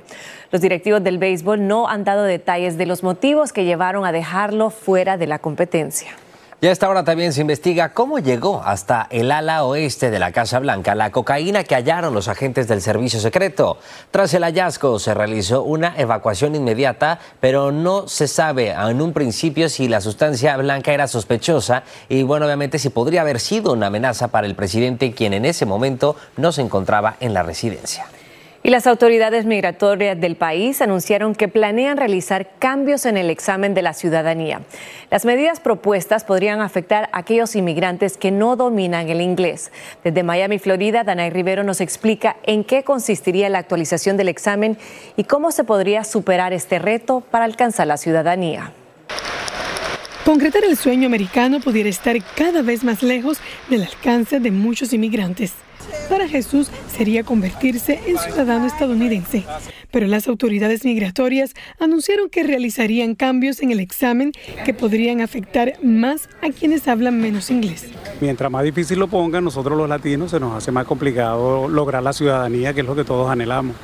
Los 0.49 0.61
directivos 0.61 1.03
del 1.03 1.17
béisbol 1.17 1.67
no 1.67 1.89
han 1.89 2.05
dado 2.05 2.23
detalles 2.23 2.77
de 2.77 2.85
los 2.85 3.03
motivos 3.03 3.51
que 3.51 3.65
llevaron 3.65 4.05
a 4.05 4.13
dejarlo 4.13 4.69
fuera 4.69 5.17
de 5.17 5.27
la 5.27 5.39
competencia. 5.39 6.11
Y 6.63 6.67
a 6.67 6.71
esta 6.71 6.87
hora 6.87 7.03
también 7.03 7.33
se 7.33 7.41
investiga 7.41 7.89
cómo 7.89 8.19
llegó 8.19 8.63
hasta 8.63 9.05
el 9.09 9.33
ala 9.33 9.65
oeste 9.65 10.09
de 10.11 10.17
la 10.17 10.31
Casa 10.31 10.59
Blanca 10.59 10.95
la 10.95 11.11
cocaína 11.11 11.65
que 11.65 11.75
hallaron 11.75 12.13
los 12.13 12.29
agentes 12.29 12.69
del 12.69 12.81
servicio 12.81 13.19
secreto. 13.19 13.79
Tras 14.11 14.33
el 14.33 14.45
hallazgo 14.45 14.97
se 14.97 15.13
realizó 15.13 15.63
una 15.63 15.93
evacuación 15.97 16.55
inmediata, 16.55 17.19
pero 17.41 17.73
no 17.73 18.07
se 18.07 18.29
sabe 18.29 18.69
en 18.69 19.01
un 19.01 19.11
principio 19.11 19.67
si 19.67 19.89
la 19.89 19.99
sustancia 19.99 20.55
blanca 20.55 20.93
era 20.93 21.09
sospechosa 21.09 21.83
y 22.07 22.23
bueno, 22.23 22.45
obviamente 22.45 22.79
si 22.79 22.87
podría 22.87 23.23
haber 23.23 23.41
sido 23.41 23.73
una 23.73 23.87
amenaza 23.87 24.29
para 24.29 24.47
el 24.47 24.55
presidente 24.55 25.11
quien 25.11 25.33
en 25.33 25.43
ese 25.43 25.65
momento 25.65 26.15
no 26.37 26.53
se 26.53 26.61
encontraba 26.61 27.17
en 27.19 27.33
la 27.33 27.43
residencia. 27.43 28.05
Y 28.65 28.69
las 28.69 28.87
autoridades 28.87 29.45
migratorias 29.45 30.17
del 30.19 30.37
país 30.37 30.81
anunciaron 30.81 31.35
que 31.35 31.49
planean 31.49 31.97
realizar 31.97 32.49
cambios 32.59 33.05
en 33.05 33.17
el 33.17 33.29
examen 33.29 33.73
de 33.73 33.81
la 33.81 33.93
ciudadanía. 33.93 34.61
Las 35.11 35.25
medidas 35.25 35.59
propuestas 35.59 36.23
podrían 36.23 36.61
afectar 36.61 37.09
a 37.11 37.19
aquellos 37.19 37.57
inmigrantes 37.57 38.15
que 38.15 38.31
no 38.31 38.55
dominan 38.55 39.09
el 39.09 39.19
inglés. 39.19 39.69
Desde 40.01 40.23
Miami, 40.23 40.59
Florida, 40.59 41.03
Danay 41.03 41.29
Rivero 41.29 41.65
nos 41.65 41.81
explica 41.81 42.37
en 42.43 42.63
qué 42.63 42.83
consistiría 42.83 43.49
la 43.49 43.59
actualización 43.59 44.15
del 44.15 44.29
examen 44.29 44.77
y 45.17 45.25
cómo 45.25 45.51
se 45.51 45.65
podría 45.65 46.05
superar 46.05 46.53
este 46.53 46.79
reto 46.79 47.19
para 47.19 47.43
alcanzar 47.43 47.87
la 47.87 47.97
ciudadanía. 47.97 48.71
Concretar 50.23 50.63
el 50.63 50.77
sueño 50.77 51.07
americano 51.07 51.59
pudiera 51.59 51.89
estar 51.89 52.15
cada 52.33 52.61
vez 52.61 52.85
más 52.85 53.03
lejos 53.03 53.39
del 53.69 53.83
alcance 53.83 54.39
de 54.39 54.51
muchos 54.51 54.93
inmigrantes. 54.93 55.51
Para 56.09 56.27
Jesús 56.27 56.69
sería 56.95 57.23
convertirse 57.23 57.99
en 58.05 58.17
ciudadano 58.17 58.65
estadounidense, 58.65 59.45
pero 59.91 60.07
las 60.07 60.27
autoridades 60.27 60.85
migratorias 60.85 61.53
anunciaron 61.79 62.29
que 62.29 62.43
realizarían 62.43 63.15
cambios 63.15 63.61
en 63.61 63.71
el 63.71 63.79
examen 63.79 64.31
que 64.65 64.73
podrían 64.73 65.21
afectar 65.21 65.73
más 65.81 66.29
a 66.41 66.49
quienes 66.49 66.87
hablan 66.87 67.19
menos 67.19 67.49
inglés. 67.49 67.85
Mientras 68.21 68.51
más 68.51 68.63
difícil 68.63 68.99
lo 68.99 69.07
pongan, 69.07 69.43
nosotros 69.43 69.77
los 69.77 69.89
latinos 69.89 70.31
se 70.31 70.39
nos 70.39 70.55
hace 70.55 70.71
más 70.71 70.85
complicado 70.85 71.67
lograr 71.67 72.03
la 72.03 72.13
ciudadanía, 72.13 72.73
que 72.73 72.81
es 72.81 72.85
lo 72.85 72.95
que 72.95 73.03
todos 73.03 73.29
anhelamos. 73.29 73.75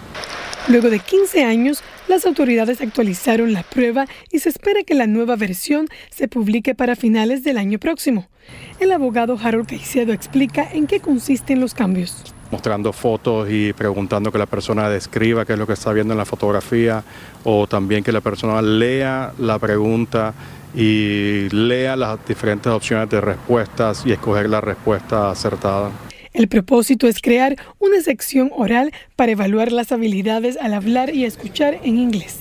Luego 0.68 0.90
de 0.90 1.00
15 1.00 1.44
años, 1.44 1.82
las 2.10 2.26
autoridades 2.26 2.82
actualizaron 2.82 3.54
la 3.54 3.62
prueba 3.62 4.08
y 4.32 4.40
se 4.40 4.50
espera 4.50 4.84
que 4.84 4.96
la 4.96 5.06
nueva 5.06 5.36
versión 5.36 5.88
se 6.10 6.28
publique 6.28 6.74
para 6.74 6.96
finales 6.96 7.44
del 7.44 7.58
año 7.58 7.78
próximo. 7.78 8.28
El 8.80 8.92
abogado 8.92 9.38
Harold 9.42 9.68
Caicedo 9.68 10.12
explica 10.12 10.68
en 10.74 10.88
qué 10.88 11.00
consisten 11.00 11.60
los 11.62 11.74
cambios 11.74 12.34
mostrando 12.52 12.92
fotos 12.94 13.48
y 13.52 13.74
preguntando 13.74 14.32
que 14.32 14.40
la 14.40 14.48
persona 14.48 14.90
describa 14.90 15.46
qué 15.46 15.54
es 15.54 15.60
lo 15.60 15.68
que 15.68 15.74
está 15.74 15.94
viendo 15.94 16.16
en 16.16 16.18
la 16.18 16.26
fotografía 16.26 17.04
o 17.44 17.68
también 17.68 18.04
que 18.04 18.12
la 18.12 18.22
persona 18.22 18.60
lea 18.60 19.34
la 19.38 19.60
pregunta 19.60 20.34
y 20.74 21.48
lea 21.50 21.96
las 21.96 22.26
diferentes 22.28 22.72
opciones 22.72 23.08
de 23.08 23.22
respuestas 23.22 24.04
y 24.04 24.14
escoger 24.14 24.50
la 24.50 24.62
respuesta 24.62 25.30
acertada. 25.30 25.92
El 26.34 26.48
propósito 26.48 27.08
es 27.08 27.22
crear 27.22 27.56
una 27.80 28.02
sección 28.02 28.52
oral 28.56 28.92
para 29.16 29.32
evaluar 29.32 29.72
las 29.72 29.92
habilidades 29.92 30.58
al 30.62 30.74
hablar 30.74 31.14
y 31.14 31.26
escuchar 31.26 31.80
en 31.84 31.98
inglés. 31.98 32.40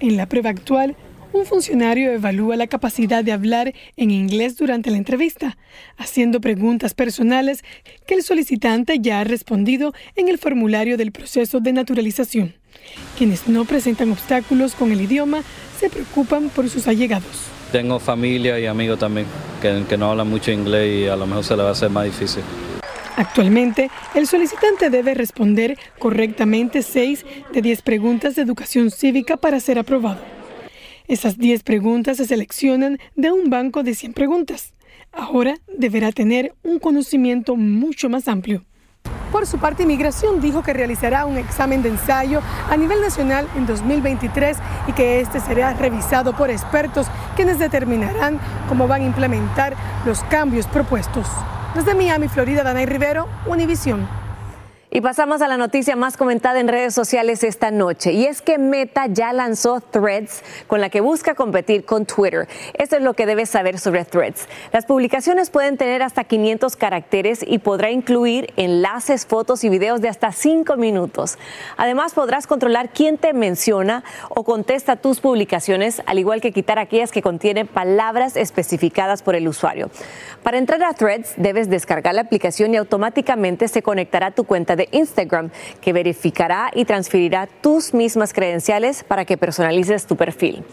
En 0.00 0.16
la 0.16 0.26
prueba 0.26 0.50
actual, 0.50 0.96
un 1.32 1.44
funcionario 1.44 2.12
evalúa 2.12 2.56
la 2.56 2.66
capacidad 2.66 3.24
de 3.24 3.32
hablar 3.32 3.74
en 3.96 4.10
inglés 4.10 4.56
durante 4.56 4.90
la 4.90 4.96
entrevista, 4.96 5.56
haciendo 5.96 6.40
preguntas 6.40 6.94
personales 6.94 7.62
que 8.06 8.14
el 8.14 8.22
solicitante 8.22 8.98
ya 9.00 9.20
ha 9.20 9.24
respondido 9.24 9.92
en 10.14 10.28
el 10.28 10.38
formulario 10.38 10.96
del 10.96 11.12
proceso 11.12 11.60
de 11.60 11.72
naturalización. 11.72 12.54
Quienes 13.18 13.48
no 13.48 13.64
presentan 13.64 14.12
obstáculos 14.12 14.74
con 14.74 14.92
el 14.92 15.00
idioma 15.00 15.42
se 15.78 15.90
preocupan 15.90 16.48
por 16.48 16.68
sus 16.68 16.86
allegados. 16.88 17.48
Tengo 17.72 17.98
familia 17.98 18.58
y 18.58 18.66
amigos 18.66 18.98
también 18.98 19.26
que, 19.60 19.96
no 19.96 20.10
hablan 20.10 20.28
mucho 20.28 20.52
inglés 20.52 21.04
y 21.04 21.08
a 21.08 21.16
lo 21.16 21.26
mejor 21.26 21.44
se 21.44 21.56
le 21.56 21.62
va 21.62 21.70
a 21.70 21.72
hacer 21.72 21.90
más 21.90 22.04
difícil. 22.04 22.42
Actualmente, 23.16 23.90
el 24.14 24.26
solicitante 24.26 24.90
debe 24.90 25.14
responder 25.14 25.78
correctamente 25.98 26.82
6 26.82 27.24
de 27.52 27.62
10 27.62 27.80
preguntas 27.80 28.34
de 28.34 28.42
educación 28.42 28.90
cívica 28.90 29.38
para 29.38 29.58
ser 29.58 29.78
aprobado. 29.78 30.20
Esas 31.08 31.38
10 31.38 31.62
preguntas 31.62 32.18
se 32.18 32.26
seleccionan 32.26 32.98
de 33.14 33.32
un 33.32 33.48
banco 33.48 33.82
de 33.82 33.94
100 33.94 34.12
preguntas. 34.12 34.74
Ahora 35.12 35.56
deberá 35.78 36.12
tener 36.12 36.54
un 36.62 36.78
conocimiento 36.78 37.56
mucho 37.56 38.10
más 38.10 38.28
amplio. 38.28 38.64
Por 39.32 39.46
su 39.46 39.58
parte, 39.58 39.84
Inmigración 39.84 40.40
dijo 40.42 40.62
que 40.62 40.74
realizará 40.74 41.24
un 41.24 41.38
examen 41.38 41.82
de 41.82 41.88
ensayo 41.88 42.42
a 42.68 42.76
nivel 42.76 43.00
nacional 43.00 43.48
en 43.56 43.66
2023 43.66 44.58
y 44.88 44.92
que 44.92 45.20
este 45.20 45.40
será 45.40 45.72
revisado 45.72 46.36
por 46.36 46.50
expertos 46.50 47.06
quienes 47.34 47.58
determinarán 47.58 48.38
cómo 48.68 48.86
van 48.86 49.02
a 49.02 49.06
implementar 49.06 49.74
los 50.04 50.22
cambios 50.24 50.66
propuestos. 50.66 51.26
Desde 51.76 51.94
Miami, 51.94 52.26
Florida, 52.28 52.62
Danay 52.62 52.86
Rivero, 52.86 53.28
Univisión. 53.44 54.25
Y 54.96 55.02
pasamos 55.02 55.42
a 55.42 55.48
la 55.48 55.58
noticia 55.58 55.94
más 55.94 56.16
comentada 56.16 56.58
en 56.58 56.68
redes 56.68 56.94
sociales 56.94 57.44
esta 57.44 57.70
noche, 57.70 58.14
y 58.14 58.24
es 58.24 58.40
que 58.40 58.56
Meta 58.56 59.04
ya 59.08 59.34
lanzó 59.34 59.82
Threads 59.82 60.42
con 60.68 60.80
la 60.80 60.88
que 60.88 61.02
busca 61.02 61.34
competir 61.34 61.84
con 61.84 62.06
Twitter. 62.06 62.48
Esto 62.72 62.96
es 62.96 63.02
lo 63.02 63.12
que 63.12 63.26
debes 63.26 63.50
saber 63.50 63.78
sobre 63.78 64.06
Threads. 64.06 64.48
Las 64.72 64.86
publicaciones 64.86 65.50
pueden 65.50 65.76
tener 65.76 66.02
hasta 66.02 66.24
500 66.24 66.76
caracteres 66.76 67.44
y 67.46 67.58
podrá 67.58 67.90
incluir 67.90 68.54
enlaces, 68.56 69.26
fotos 69.26 69.64
y 69.64 69.68
videos 69.68 70.00
de 70.00 70.08
hasta 70.08 70.32
5 70.32 70.78
minutos. 70.78 71.36
Además, 71.76 72.14
podrás 72.14 72.46
controlar 72.46 72.88
quién 72.88 73.18
te 73.18 73.34
menciona 73.34 74.02
o 74.30 74.44
contesta 74.44 74.96
tus 74.96 75.20
publicaciones, 75.20 76.00
al 76.06 76.18
igual 76.18 76.40
que 76.40 76.52
quitar 76.52 76.78
aquellas 76.78 77.12
que 77.12 77.20
contienen 77.20 77.66
palabras 77.66 78.34
especificadas 78.34 79.22
por 79.22 79.34
el 79.34 79.46
usuario. 79.46 79.90
Para 80.42 80.56
entrar 80.56 80.82
a 80.84 80.94
Threads, 80.94 81.34
debes 81.36 81.68
descargar 81.68 82.14
la 82.14 82.22
aplicación 82.22 82.72
y 82.72 82.78
automáticamente 82.78 83.68
se 83.68 83.82
conectará 83.82 84.28
a 84.28 84.30
tu 84.30 84.44
cuenta 84.44 84.74
de 84.74 84.85
Instagram, 84.92 85.50
que 85.80 85.92
verificará 85.92 86.70
y 86.74 86.84
transferirá 86.84 87.46
tus 87.46 87.94
mismas 87.94 88.32
credenciales 88.32 89.04
para 89.04 89.24
que 89.24 89.36
personalices 89.36 90.06
tu 90.06 90.16
perfil. 90.16 90.64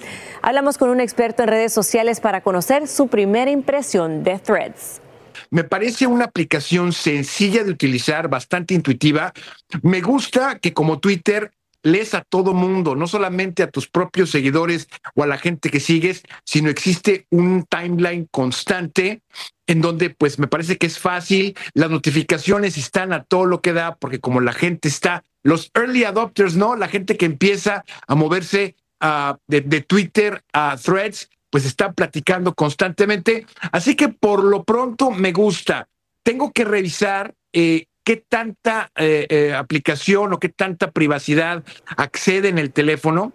Hablamos 0.41 0.77
con 0.77 0.89
un 0.89 0.99
experto 0.99 1.43
en 1.43 1.49
redes 1.49 1.73
sociales 1.73 2.19
para 2.19 2.41
conocer 2.41 2.87
su 2.87 3.07
primera 3.07 3.51
impresión 3.51 4.23
de 4.23 4.39
Threads. 4.39 5.01
Me 5.49 5.63
parece 5.63 6.07
una 6.07 6.25
aplicación 6.25 6.93
sencilla 6.93 7.63
de 7.63 7.71
utilizar, 7.71 8.27
bastante 8.27 8.73
intuitiva. 8.73 9.33
Me 9.81 10.01
gusta 10.01 10.57
que 10.59 10.73
como 10.73 10.99
Twitter 10.99 11.51
lees 11.83 12.13
a 12.13 12.21
todo 12.21 12.53
mundo, 12.53 12.95
no 12.95 13.07
solamente 13.07 13.61
a 13.61 13.69
tus 13.69 13.87
propios 13.87 14.31
seguidores 14.31 14.87
o 15.15 15.23
a 15.23 15.27
la 15.27 15.37
gente 15.37 15.69
que 15.69 15.79
sigues, 15.79 16.23
sino 16.45 16.69
existe 16.69 17.27
un 17.29 17.65
timeline 17.65 18.27
constante 18.31 19.21
en 19.67 19.81
donde 19.81 20.09
pues 20.09 20.39
me 20.39 20.47
parece 20.47 20.77
que 20.77 20.87
es 20.87 20.99
fácil, 20.99 21.55
las 21.73 21.89
notificaciones 21.89 22.77
están 22.77 23.13
a 23.13 23.23
todo 23.23 23.45
lo 23.45 23.61
que 23.61 23.73
da, 23.73 23.95
porque 23.95 24.19
como 24.19 24.41
la 24.41 24.53
gente 24.53 24.87
está, 24.87 25.23
los 25.43 25.71
early 25.73 26.05
adopters, 26.05 26.55
¿no? 26.55 26.75
La 26.75 26.87
gente 26.87 27.17
que 27.17 27.25
empieza 27.25 27.83
a 28.07 28.15
moverse 28.15 28.75
ah, 28.99 29.37
de, 29.47 29.61
de 29.61 29.81
Twitter 29.81 30.43
a 30.53 30.77
threads, 30.81 31.29
pues 31.49 31.65
está 31.65 31.91
platicando 31.91 32.55
constantemente. 32.55 33.45
Así 33.71 33.95
que 33.95 34.09
por 34.09 34.43
lo 34.43 34.63
pronto 34.63 35.11
me 35.11 35.31
gusta. 35.31 35.87
Tengo 36.23 36.51
que 36.51 36.65
revisar 36.65 37.35
eh, 37.53 37.85
qué 38.03 38.17
tanta 38.17 38.91
eh, 38.95 39.25
eh, 39.29 39.53
aplicación 39.53 40.33
o 40.33 40.39
qué 40.39 40.49
tanta 40.49 40.91
privacidad 40.91 41.63
accede 41.97 42.49
en 42.49 42.57
el 42.57 42.71
teléfono. 42.71 43.33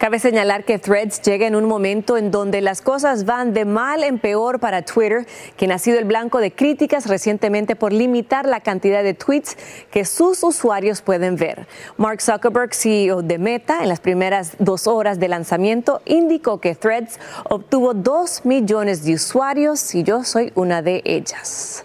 Cabe 0.00 0.18
señalar 0.18 0.64
que 0.64 0.78
Threads 0.78 1.20
llega 1.20 1.46
en 1.46 1.54
un 1.54 1.66
momento 1.66 2.16
en 2.16 2.30
donde 2.30 2.62
las 2.62 2.80
cosas 2.80 3.26
van 3.26 3.52
de 3.52 3.66
mal 3.66 4.02
en 4.02 4.18
peor 4.18 4.58
para 4.58 4.80
Twitter, 4.80 5.26
quien 5.58 5.72
ha 5.72 5.78
sido 5.78 5.98
el 5.98 6.06
blanco 6.06 6.38
de 6.38 6.52
críticas 6.52 7.06
recientemente 7.06 7.76
por 7.76 7.92
limitar 7.92 8.46
la 8.46 8.60
cantidad 8.60 9.02
de 9.02 9.12
tweets 9.12 9.58
que 9.90 10.06
sus 10.06 10.42
usuarios 10.42 11.02
pueden 11.02 11.36
ver. 11.36 11.66
Mark 11.98 12.22
Zuckerberg, 12.22 12.72
CEO 12.72 13.20
de 13.20 13.36
Meta, 13.36 13.82
en 13.82 13.90
las 13.90 14.00
primeras 14.00 14.56
dos 14.58 14.86
horas 14.86 15.20
de 15.20 15.28
lanzamiento, 15.28 16.00
indicó 16.06 16.62
que 16.62 16.74
Threads 16.74 17.20
obtuvo 17.44 17.92
dos 17.92 18.46
millones 18.46 19.04
de 19.04 19.16
usuarios 19.16 19.94
y 19.94 20.02
yo 20.02 20.24
soy 20.24 20.50
una 20.54 20.80
de 20.80 21.02
ellas. 21.04 21.84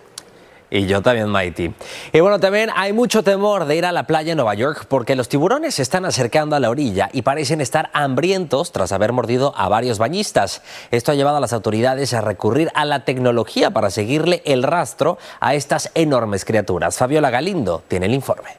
Y 0.76 0.88
yo 0.88 1.02
también, 1.02 1.30
Mighty. 1.30 1.74
Y 2.12 2.20
bueno, 2.20 2.38
también 2.38 2.70
hay 2.76 2.92
mucho 2.92 3.24
temor 3.24 3.64
de 3.64 3.78
ir 3.78 3.86
a 3.86 3.94
la 3.94 4.04
playa 4.04 4.34
en 4.34 4.36
Nueva 4.36 4.56
York 4.56 4.88
porque 4.90 5.16
los 5.16 5.30
tiburones 5.30 5.76
se 5.76 5.82
están 5.82 6.04
acercando 6.04 6.54
a 6.54 6.60
la 6.60 6.70
orilla 6.70 7.10
y 7.14 7.22
parecen 7.22 7.62
estar 7.62 7.90
hambrientos 7.94 8.74
tras 8.74 8.92
haber 8.92 9.14
mordido 9.14 9.54
a 9.56 9.70
varios 9.70 10.00
bañistas. 10.00 10.62
Esto 10.92 11.14
ha 11.14 11.16
llevado 11.16 11.38
a 11.38 11.40
las 11.40 11.54
autoridades 11.54 12.14
a 12.14 12.20
recurrir 12.20 12.72
a 12.76 12.84
la 12.84 13.06
tecnología 13.06 13.72
para 13.72 13.90
seguirle 13.90 14.42
el 14.44 14.64
rastro 14.64 15.18
a 15.40 15.56
estas 15.56 15.92
enormes 15.96 16.44
criaturas. 16.44 16.98
Fabiola 16.98 17.30
Galindo 17.30 17.82
tiene 17.88 18.08
el 18.08 18.14
informe. 18.14 18.50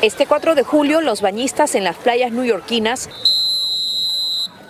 Este 0.00 0.26
4 0.26 0.54
de 0.54 0.62
julio, 0.62 1.00
los 1.00 1.22
bañistas 1.22 1.74
en 1.74 1.82
las 1.82 1.96
playas 1.96 2.30
newyorkinas 2.30 3.08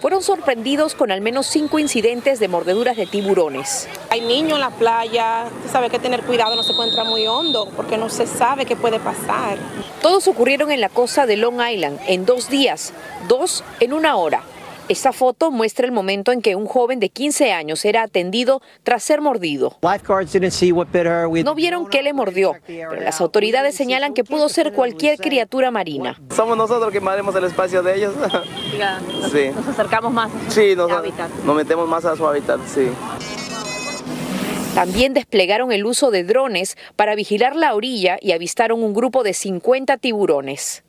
fueron 0.02 0.24
sorprendidos 0.24 0.96
con 0.96 1.12
al 1.12 1.20
menos 1.20 1.46
cinco 1.46 1.78
incidentes 1.78 2.40
de 2.40 2.48
mordeduras 2.48 2.96
de 2.96 3.06
tiburones. 3.06 3.88
Hay 4.10 4.20
niños 4.20 4.54
en 4.54 4.60
la 4.60 4.70
playa, 4.70 5.44
sabe 5.70 5.90
que 5.90 6.00
tener 6.00 6.24
cuidado, 6.24 6.56
no 6.56 6.64
se 6.64 6.74
puede 6.74 6.88
entrar 6.88 7.06
muy 7.06 7.24
hondo 7.28 7.68
porque 7.76 7.96
no 7.96 8.08
se 8.08 8.26
sabe 8.26 8.66
qué 8.66 8.74
puede 8.74 8.98
pasar. 8.98 9.58
Todos 10.02 10.26
ocurrieron 10.26 10.72
en 10.72 10.80
la 10.80 10.88
costa 10.88 11.24
de 11.24 11.36
Long 11.36 11.60
Island 11.62 12.00
en 12.08 12.26
dos 12.26 12.48
días, 12.48 12.92
dos 13.28 13.62
en 13.78 13.92
una 13.92 14.16
hora. 14.16 14.42
Esta 14.88 15.12
foto 15.12 15.50
muestra 15.50 15.86
el 15.86 15.92
momento 15.92 16.32
en 16.32 16.42
que 16.42 16.56
un 16.56 16.66
joven 16.66 17.00
de 17.00 17.08
15 17.08 17.52
años 17.52 17.84
era 17.84 18.02
atendido 18.02 18.60
tras 18.82 19.02
ser 19.02 19.20
mordido. 19.20 19.78
No 21.44 21.54
vieron 21.54 21.86
qué 21.86 22.02
le 22.02 22.12
mordió, 22.12 22.54
pero 22.66 22.94
las 23.00 23.20
autoridades 23.20 23.74
señalan 23.74 24.12
que 24.12 24.24
pudo 24.24 24.48
ser 24.48 24.72
cualquier 24.72 25.18
criatura 25.18 25.70
marina. 25.70 26.20
Somos 26.34 26.56
nosotros 26.56 26.90
que 26.90 26.98
invadimos 26.98 27.34
el 27.36 27.44
espacio 27.44 27.82
de 27.82 27.96
ellos. 27.96 28.14
sí. 29.32 29.50
Nos 29.54 29.68
acercamos 29.68 30.12
más. 30.12 30.30
Sí, 30.48 30.74
nos, 30.76 30.90
nos 31.44 31.56
metemos 31.56 31.88
más 31.88 32.04
a 32.04 32.16
su 32.16 32.26
hábitat, 32.26 32.60
sí. 32.66 32.88
También 34.74 35.12
desplegaron 35.12 35.70
el 35.70 35.84
uso 35.84 36.10
de 36.10 36.24
drones 36.24 36.78
para 36.96 37.14
vigilar 37.14 37.56
la 37.56 37.74
orilla 37.74 38.16
y 38.20 38.32
avistaron 38.32 38.82
un 38.82 38.94
grupo 38.94 39.22
de 39.22 39.34
50 39.34 39.98
tiburones. 39.98 40.82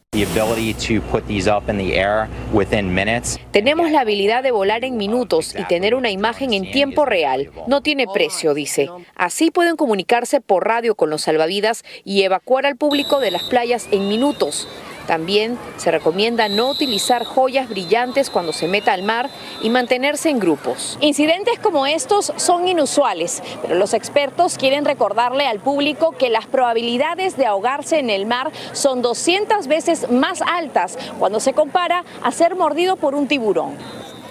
Tenemos 3.52 3.90
la 3.90 4.02
habilidad 4.02 4.44
de 4.44 4.52
volar 4.52 4.86
en 4.86 4.96
minutos 4.96 5.56
y 5.58 5.64
tener 5.64 5.96
una 5.96 6.12
imagen 6.12 6.54
en 6.54 6.70
tiempo 6.72 7.04
real. 7.04 7.50
No 7.68 7.82
tiene 7.82 8.06
precio, 8.06 8.54
dice. 8.54 8.90
Así 9.16 9.50
pueden 9.50 9.76
comunicarse 9.76 10.40
por 10.40 10.68
radio 10.68 10.94
con 10.94 11.10
los 11.10 11.24
salvavidas 11.24 11.84
y 12.04 12.22
evacuar 12.22 12.68
al 12.68 12.76
público 12.76 13.20
de 13.20 13.32
las 13.32 13.44
playas 13.44 13.88
en 13.92 14.08
minutos. 14.08 14.68
También 15.08 15.58
se 15.78 15.92
recomienda 15.92 16.48
no 16.48 16.70
utilizar 16.70 17.26
joyas 17.26 17.70
brillantes 17.70 18.30
cuando 18.30 18.54
se 18.54 18.68
meta 18.68 18.94
al 18.94 19.04
mar 19.04 19.30
y 19.62 19.70
mantenerse 19.70 20.30
en 20.30 20.40
grupos. 20.40 20.98
Incidentes 21.02 21.60
como 21.60 21.86
estos 21.86 22.34
son 22.38 22.68
inusuales, 22.68 23.44
pero 23.62 23.76
los 23.76 23.94
expertos 23.94 24.58
quieren 24.58 24.86
recordarle 24.86 25.46
al 25.46 25.60
público 25.60 26.12
que 26.12 26.30
las 26.30 26.46
probabilidades 26.46 27.38
de 27.38 27.46
ahogarse 27.46 28.00
en 28.00 28.10
el 28.10 28.26
mar 28.26 28.52
son 28.72 29.02
200 29.02 29.68
veces 29.68 30.10
más 30.10 30.42
altas 30.42 30.98
cuando 31.20 31.40
se 31.40 31.54
compara 31.54 32.04
a 32.22 32.32
ser 32.32 32.56
mordido 32.56 32.96
por 32.96 33.16
un 33.16 33.28
tiburón. 33.28 33.78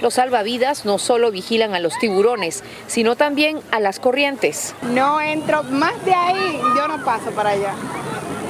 Los 0.00 0.14
salvavidas 0.14 0.84
no 0.84 0.98
solo 0.98 1.30
vigilan 1.30 1.74
a 1.74 1.78
los 1.78 1.96
tiburones, 1.98 2.64
sino 2.88 3.14
también 3.14 3.60
a 3.70 3.78
las 3.78 4.00
corrientes. 4.00 4.74
No 4.82 5.20
entro 5.20 5.62
más 5.62 6.04
de 6.04 6.12
ahí, 6.12 6.58
yo 6.76 6.88
no 6.88 7.04
paso 7.04 7.30
para 7.30 7.50
allá. 7.50 7.72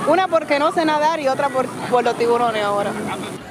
Una 0.08 0.26
porque 0.26 0.58
no 0.58 0.72
sé 0.72 0.84
nadar 0.84 1.20
y 1.20 1.28
otra 1.28 1.48
por, 1.48 1.66
los 2.04 2.18
tiburones 2.18 2.64
ahora. 2.64 2.92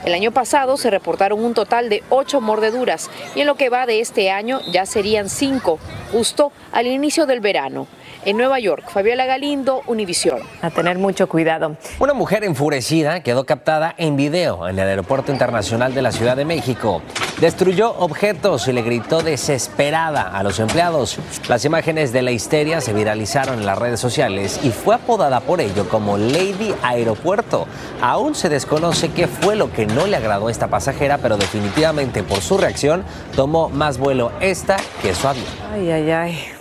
El 0.04 0.14
año 0.14 0.32
pasado 0.32 0.76
se 0.78 0.90
reportaron 0.90 1.44
un 1.44 1.54
total 1.54 1.90
de 1.90 2.04
ocho 2.10 2.42
mordeduras 2.42 3.10
y 3.36 3.42
en 3.42 3.48
lo 3.48 3.56
que 3.56 3.70
va 3.70 3.86
de 3.86 4.02
este 4.02 4.32
año 4.32 4.60
ya 4.72 4.86
serían 4.86 5.30
cinco, 5.30 5.80
justo 6.12 6.52
al 6.72 6.88
inicio 6.88 7.26
del 7.26 7.40
verano. 7.40 7.88
En 8.24 8.38
Nueva 8.38 8.60
York, 8.60 8.84
Fabiola 8.88 9.26
Galindo, 9.26 9.82
Univisión. 9.88 10.42
A 10.62 10.70
tener 10.70 11.00
mucho 11.00 11.28
cuidado. 11.28 11.76
Una 12.00 12.14
mujer 12.14 12.44
enfurecida 12.44 13.24
quedó 13.24 13.46
captada 13.46 13.96
en 13.98 14.16
video 14.16 14.68
en 14.68 14.78
el 14.78 14.88
Aeropuerto 14.88 15.32
Internacional 15.32 15.96
de 15.96 16.04
la 16.04 16.12
Ciudad 16.12 16.38
de 16.38 16.46
México. 16.46 17.02
Destruyó 17.40 17.96
objetos 17.98 18.68
y 18.68 18.74
le 18.74 18.84
gritó 18.84 19.24
desesperada 19.24 20.22
a 20.22 20.44
los 20.44 20.60
empleados. 20.60 21.18
Las 21.50 21.66
imágenes 21.66 22.14
de 22.14 22.22
la 22.22 22.30
histeria 22.30 22.80
se 22.80 22.94
viralizaron 22.94 23.58
en 23.58 23.66
las 23.66 23.80
redes 23.80 24.00
sociales 24.00 24.60
y 24.62 24.70
fue 24.70 24.94
apodada 24.94 25.40
por 25.40 25.60
ello 25.60 25.90
como 25.90 26.20
Lady 26.20 26.76
Aeropuerto. 26.84 27.66
Aún 28.02 28.36
se 28.36 28.50
desconoce 28.50 29.10
qué 29.10 29.26
fue 29.28 29.56
lo 29.56 29.74
que 29.74 29.88
no 29.88 30.06
le 30.06 30.18
agradó 30.18 30.50
a 30.50 30.52
esta 30.52 30.68
pasajera, 30.68 31.18
pero 31.18 31.38
definitivamente 31.38 32.22
por 32.22 32.42
su 32.42 32.60
reacción 32.60 33.04
tomó 33.36 33.70
más 33.70 33.98
vuelo 33.98 34.32
esta 34.42 34.78
que 35.02 35.16
su 35.16 35.28
avión. 35.28 35.46
Ay, 35.74 35.90
ay, 35.90 36.12
ay. 36.12 36.61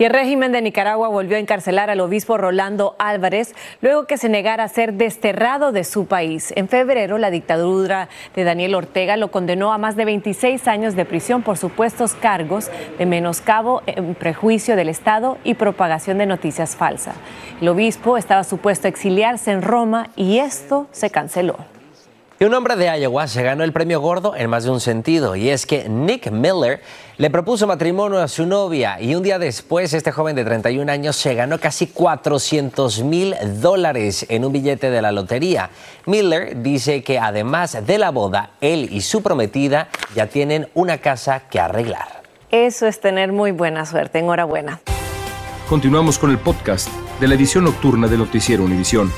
Y 0.00 0.04
el 0.04 0.12
régimen 0.12 0.50
de 0.50 0.62
Nicaragua 0.62 1.08
volvió 1.08 1.36
a 1.36 1.40
encarcelar 1.40 1.90
al 1.90 2.00
obispo 2.00 2.38
Rolando 2.38 2.96
Álvarez 2.98 3.54
luego 3.82 4.06
que 4.06 4.16
se 4.16 4.30
negara 4.30 4.64
a 4.64 4.68
ser 4.68 4.94
desterrado 4.94 5.72
de 5.72 5.84
su 5.84 6.06
país. 6.06 6.54
En 6.56 6.68
febrero, 6.68 7.18
la 7.18 7.30
dictadura 7.30 8.08
de 8.34 8.44
Daniel 8.44 8.76
Ortega 8.76 9.18
lo 9.18 9.30
condenó 9.30 9.74
a 9.74 9.76
más 9.76 9.96
de 9.96 10.06
26 10.06 10.66
años 10.68 10.96
de 10.96 11.04
prisión 11.04 11.42
por 11.42 11.58
supuestos 11.58 12.14
cargos 12.14 12.70
de 12.96 13.04
menoscabo, 13.04 13.82
en 13.84 14.14
prejuicio 14.14 14.74
del 14.74 14.88
Estado 14.88 15.36
y 15.44 15.52
propagación 15.52 16.16
de 16.16 16.24
noticias 16.24 16.76
falsas. 16.76 17.16
El 17.60 17.68
obispo 17.68 18.16
estaba 18.16 18.42
supuesto 18.44 18.86
a 18.86 18.88
exiliarse 18.88 19.50
en 19.50 19.60
Roma 19.60 20.08
y 20.16 20.38
esto 20.38 20.86
se 20.92 21.10
canceló. 21.10 21.58
Y 22.42 22.46
un 22.46 22.54
hombre 22.54 22.74
de 22.74 22.86
Iowa 22.86 23.28
se 23.28 23.42
ganó 23.42 23.64
el 23.64 23.72
premio 23.74 24.00
gordo 24.00 24.34
en 24.34 24.48
más 24.48 24.64
de 24.64 24.70
un 24.70 24.80
sentido, 24.80 25.36
y 25.36 25.50
es 25.50 25.66
que 25.66 25.90
Nick 25.90 26.30
Miller 26.30 26.80
le 27.18 27.28
propuso 27.28 27.66
matrimonio 27.66 28.18
a 28.18 28.28
su 28.28 28.46
novia 28.46 28.98
y 28.98 29.14
un 29.14 29.22
día 29.22 29.38
después 29.38 29.92
este 29.92 30.10
joven 30.10 30.36
de 30.36 30.46
31 30.46 30.90
años 30.90 31.16
se 31.16 31.34
ganó 31.34 31.58
casi 31.60 31.88
400 31.88 33.02
mil 33.02 33.34
dólares 33.60 34.24
en 34.30 34.46
un 34.46 34.54
billete 34.54 34.88
de 34.88 35.02
la 35.02 35.12
lotería. 35.12 35.68
Miller 36.06 36.62
dice 36.62 37.02
que 37.02 37.18
además 37.18 37.76
de 37.86 37.98
la 37.98 38.10
boda, 38.10 38.52
él 38.62 38.88
y 38.90 39.02
su 39.02 39.22
prometida 39.22 39.88
ya 40.14 40.26
tienen 40.26 40.66
una 40.72 40.96
casa 40.96 41.40
que 41.40 41.60
arreglar. 41.60 42.22
Eso 42.50 42.86
es 42.86 43.00
tener 43.00 43.32
muy 43.32 43.50
buena 43.50 43.84
suerte. 43.84 44.20
Enhorabuena. 44.20 44.80
Continuamos 45.68 46.18
con 46.18 46.30
el 46.30 46.38
podcast 46.38 46.88
de 47.20 47.28
la 47.28 47.34
edición 47.34 47.64
nocturna 47.64 48.08
de 48.08 48.16
Noticiero 48.16 48.64
Univisión. 48.64 49.12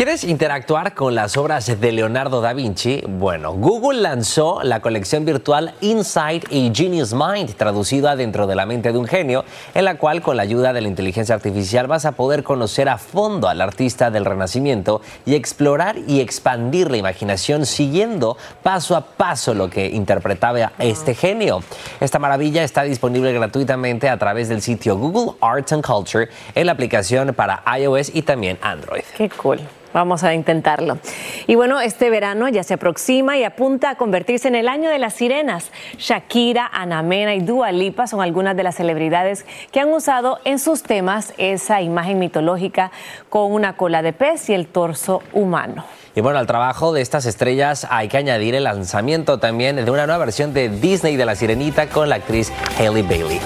¿Quieres 0.00 0.24
interactuar 0.24 0.94
con 0.94 1.14
las 1.14 1.36
obras 1.36 1.78
de 1.78 1.92
Leonardo 1.92 2.40
da 2.40 2.54
Vinci? 2.54 3.02
Bueno, 3.06 3.52
Google 3.52 4.00
lanzó 4.00 4.62
la 4.62 4.80
colección 4.80 5.26
virtual 5.26 5.74
Inside 5.82 6.40
a 6.46 6.74
Genius 6.74 7.12
Mind, 7.12 7.54
traducida 7.54 8.16
dentro 8.16 8.46
de 8.46 8.54
la 8.54 8.64
mente 8.64 8.92
de 8.92 8.98
un 8.98 9.06
genio, 9.06 9.44
en 9.74 9.84
la 9.84 9.98
cual 9.98 10.22
con 10.22 10.38
la 10.38 10.42
ayuda 10.42 10.72
de 10.72 10.80
la 10.80 10.88
inteligencia 10.88 11.34
artificial 11.34 11.86
vas 11.86 12.06
a 12.06 12.12
poder 12.12 12.44
conocer 12.44 12.88
a 12.88 12.96
fondo 12.96 13.46
al 13.46 13.60
artista 13.60 14.10
del 14.10 14.24
Renacimiento 14.24 15.02
y 15.26 15.34
explorar 15.34 15.98
y 15.98 16.20
expandir 16.20 16.90
la 16.90 16.96
imaginación 16.96 17.66
siguiendo 17.66 18.38
paso 18.62 18.96
a 18.96 19.02
paso 19.02 19.52
lo 19.52 19.68
que 19.68 19.90
interpretaba 19.90 20.72
este 20.78 21.14
genio. 21.14 21.62
Esta 22.00 22.18
maravilla 22.18 22.64
está 22.64 22.84
disponible 22.84 23.34
gratuitamente 23.34 24.08
a 24.08 24.16
través 24.16 24.48
del 24.48 24.62
sitio 24.62 24.96
Google 24.96 25.36
Arts 25.42 25.74
and 25.74 25.84
Culture 25.84 26.30
en 26.54 26.64
la 26.64 26.72
aplicación 26.72 27.34
para 27.34 27.62
iOS 27.78 28.12
y 28.14 28.22
también 28.22 28.56
Android. 28.62 29.02
Qué 29.14 29.28
cool. 29.28 29.60
Vamos 29.92 30.22
a 30.22 30.34
intentarlo. 30.34 30.98
Y 31.46 31.54
bueno, 31.54 31.80
este 31.80 32.10
verano 32.10 32.48
ya 32.48 32.62
se 32.62 32.74
aproxima 32.74 33.36
y 33.36 33.44
apunta 33.44 33.90
a 33.90 33.94
convertirse 33.96 34.48
en 34.48 34.54
el 34.54 34.68
año 34.68 34.90
de 34.90 34.98
las 34.98 35.14
sirenas. 35.14 35.70
Shakira, 35.98 36.68
Ana 36.72 37.02
Mena 37.02 37.34
y 37.34 37.40
Dua 37.40 37.72
Lipa 37.72 38.06
son 38.06 38.20
algunas 38.20 38.56
de 38.56 38.62
las 38.62 38.76
celebridades 38.76 39.46
que 39.72 39.80
han 39.80 39.92
usado 39.92 40.38
en 40.44 40.58
sus 40.58 40.82
temas 40.82 41.34
esa 41.38 41.82
imagen 41.82 42.18
mitológica 42.18 42.90
con 43.28 43.52
una 43.52 43.76
cola 43.76 44.02
de 44.02 44.12
pez 44.12 44.48
y 44.50 44.54
el 44.54 44.66
torso 44.66 45.22
humano. 45.32 45.84
Y 46.14 46.20
bueno, 46.20 46.38
al 46.38 46.46
trabajo 46.46 46.92
de 46.92 47.02
estas 47.02 47.24
estrellas 47.24 47.86
hay 47.88 48.08
que 48.08 48.16
añadir 48.16 48.54
el 48.54 48.64
lanzamiento 48.64 49.38
también 49.38 49.76
de 49.76 49.90
una 49.90 50.06
nueva 50.06 50.24
versión 50.24 50.52
de 50.52 50.68
Disney 50.68 51.16
de 51.16 51.24
La 51.24 51.36
Sirenita 51.36 51.88
con 51.88 52.08
la 52.08 52.16
actriz 52.16 52.52
Hailey 52.78 53.02
Bailey. 53.02 53.40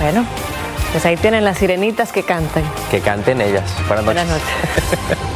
Bueno, 0.00 0.24
pues 0.92 1.04
ahí 1.04 1.16
tienen 1.16 1.44
las 1.44 1.58
sirenitas 1.58 2.12
que 2.12 2.22
canten. 2.22 2.64
Que 2.90 3.00
canten 3.00 3.40
ellas. 3.40 3.70
Buenas 3.86 4.04
noches. 4.06 4.24
Buenas 4.24 4.28
noches. 4.28 5.18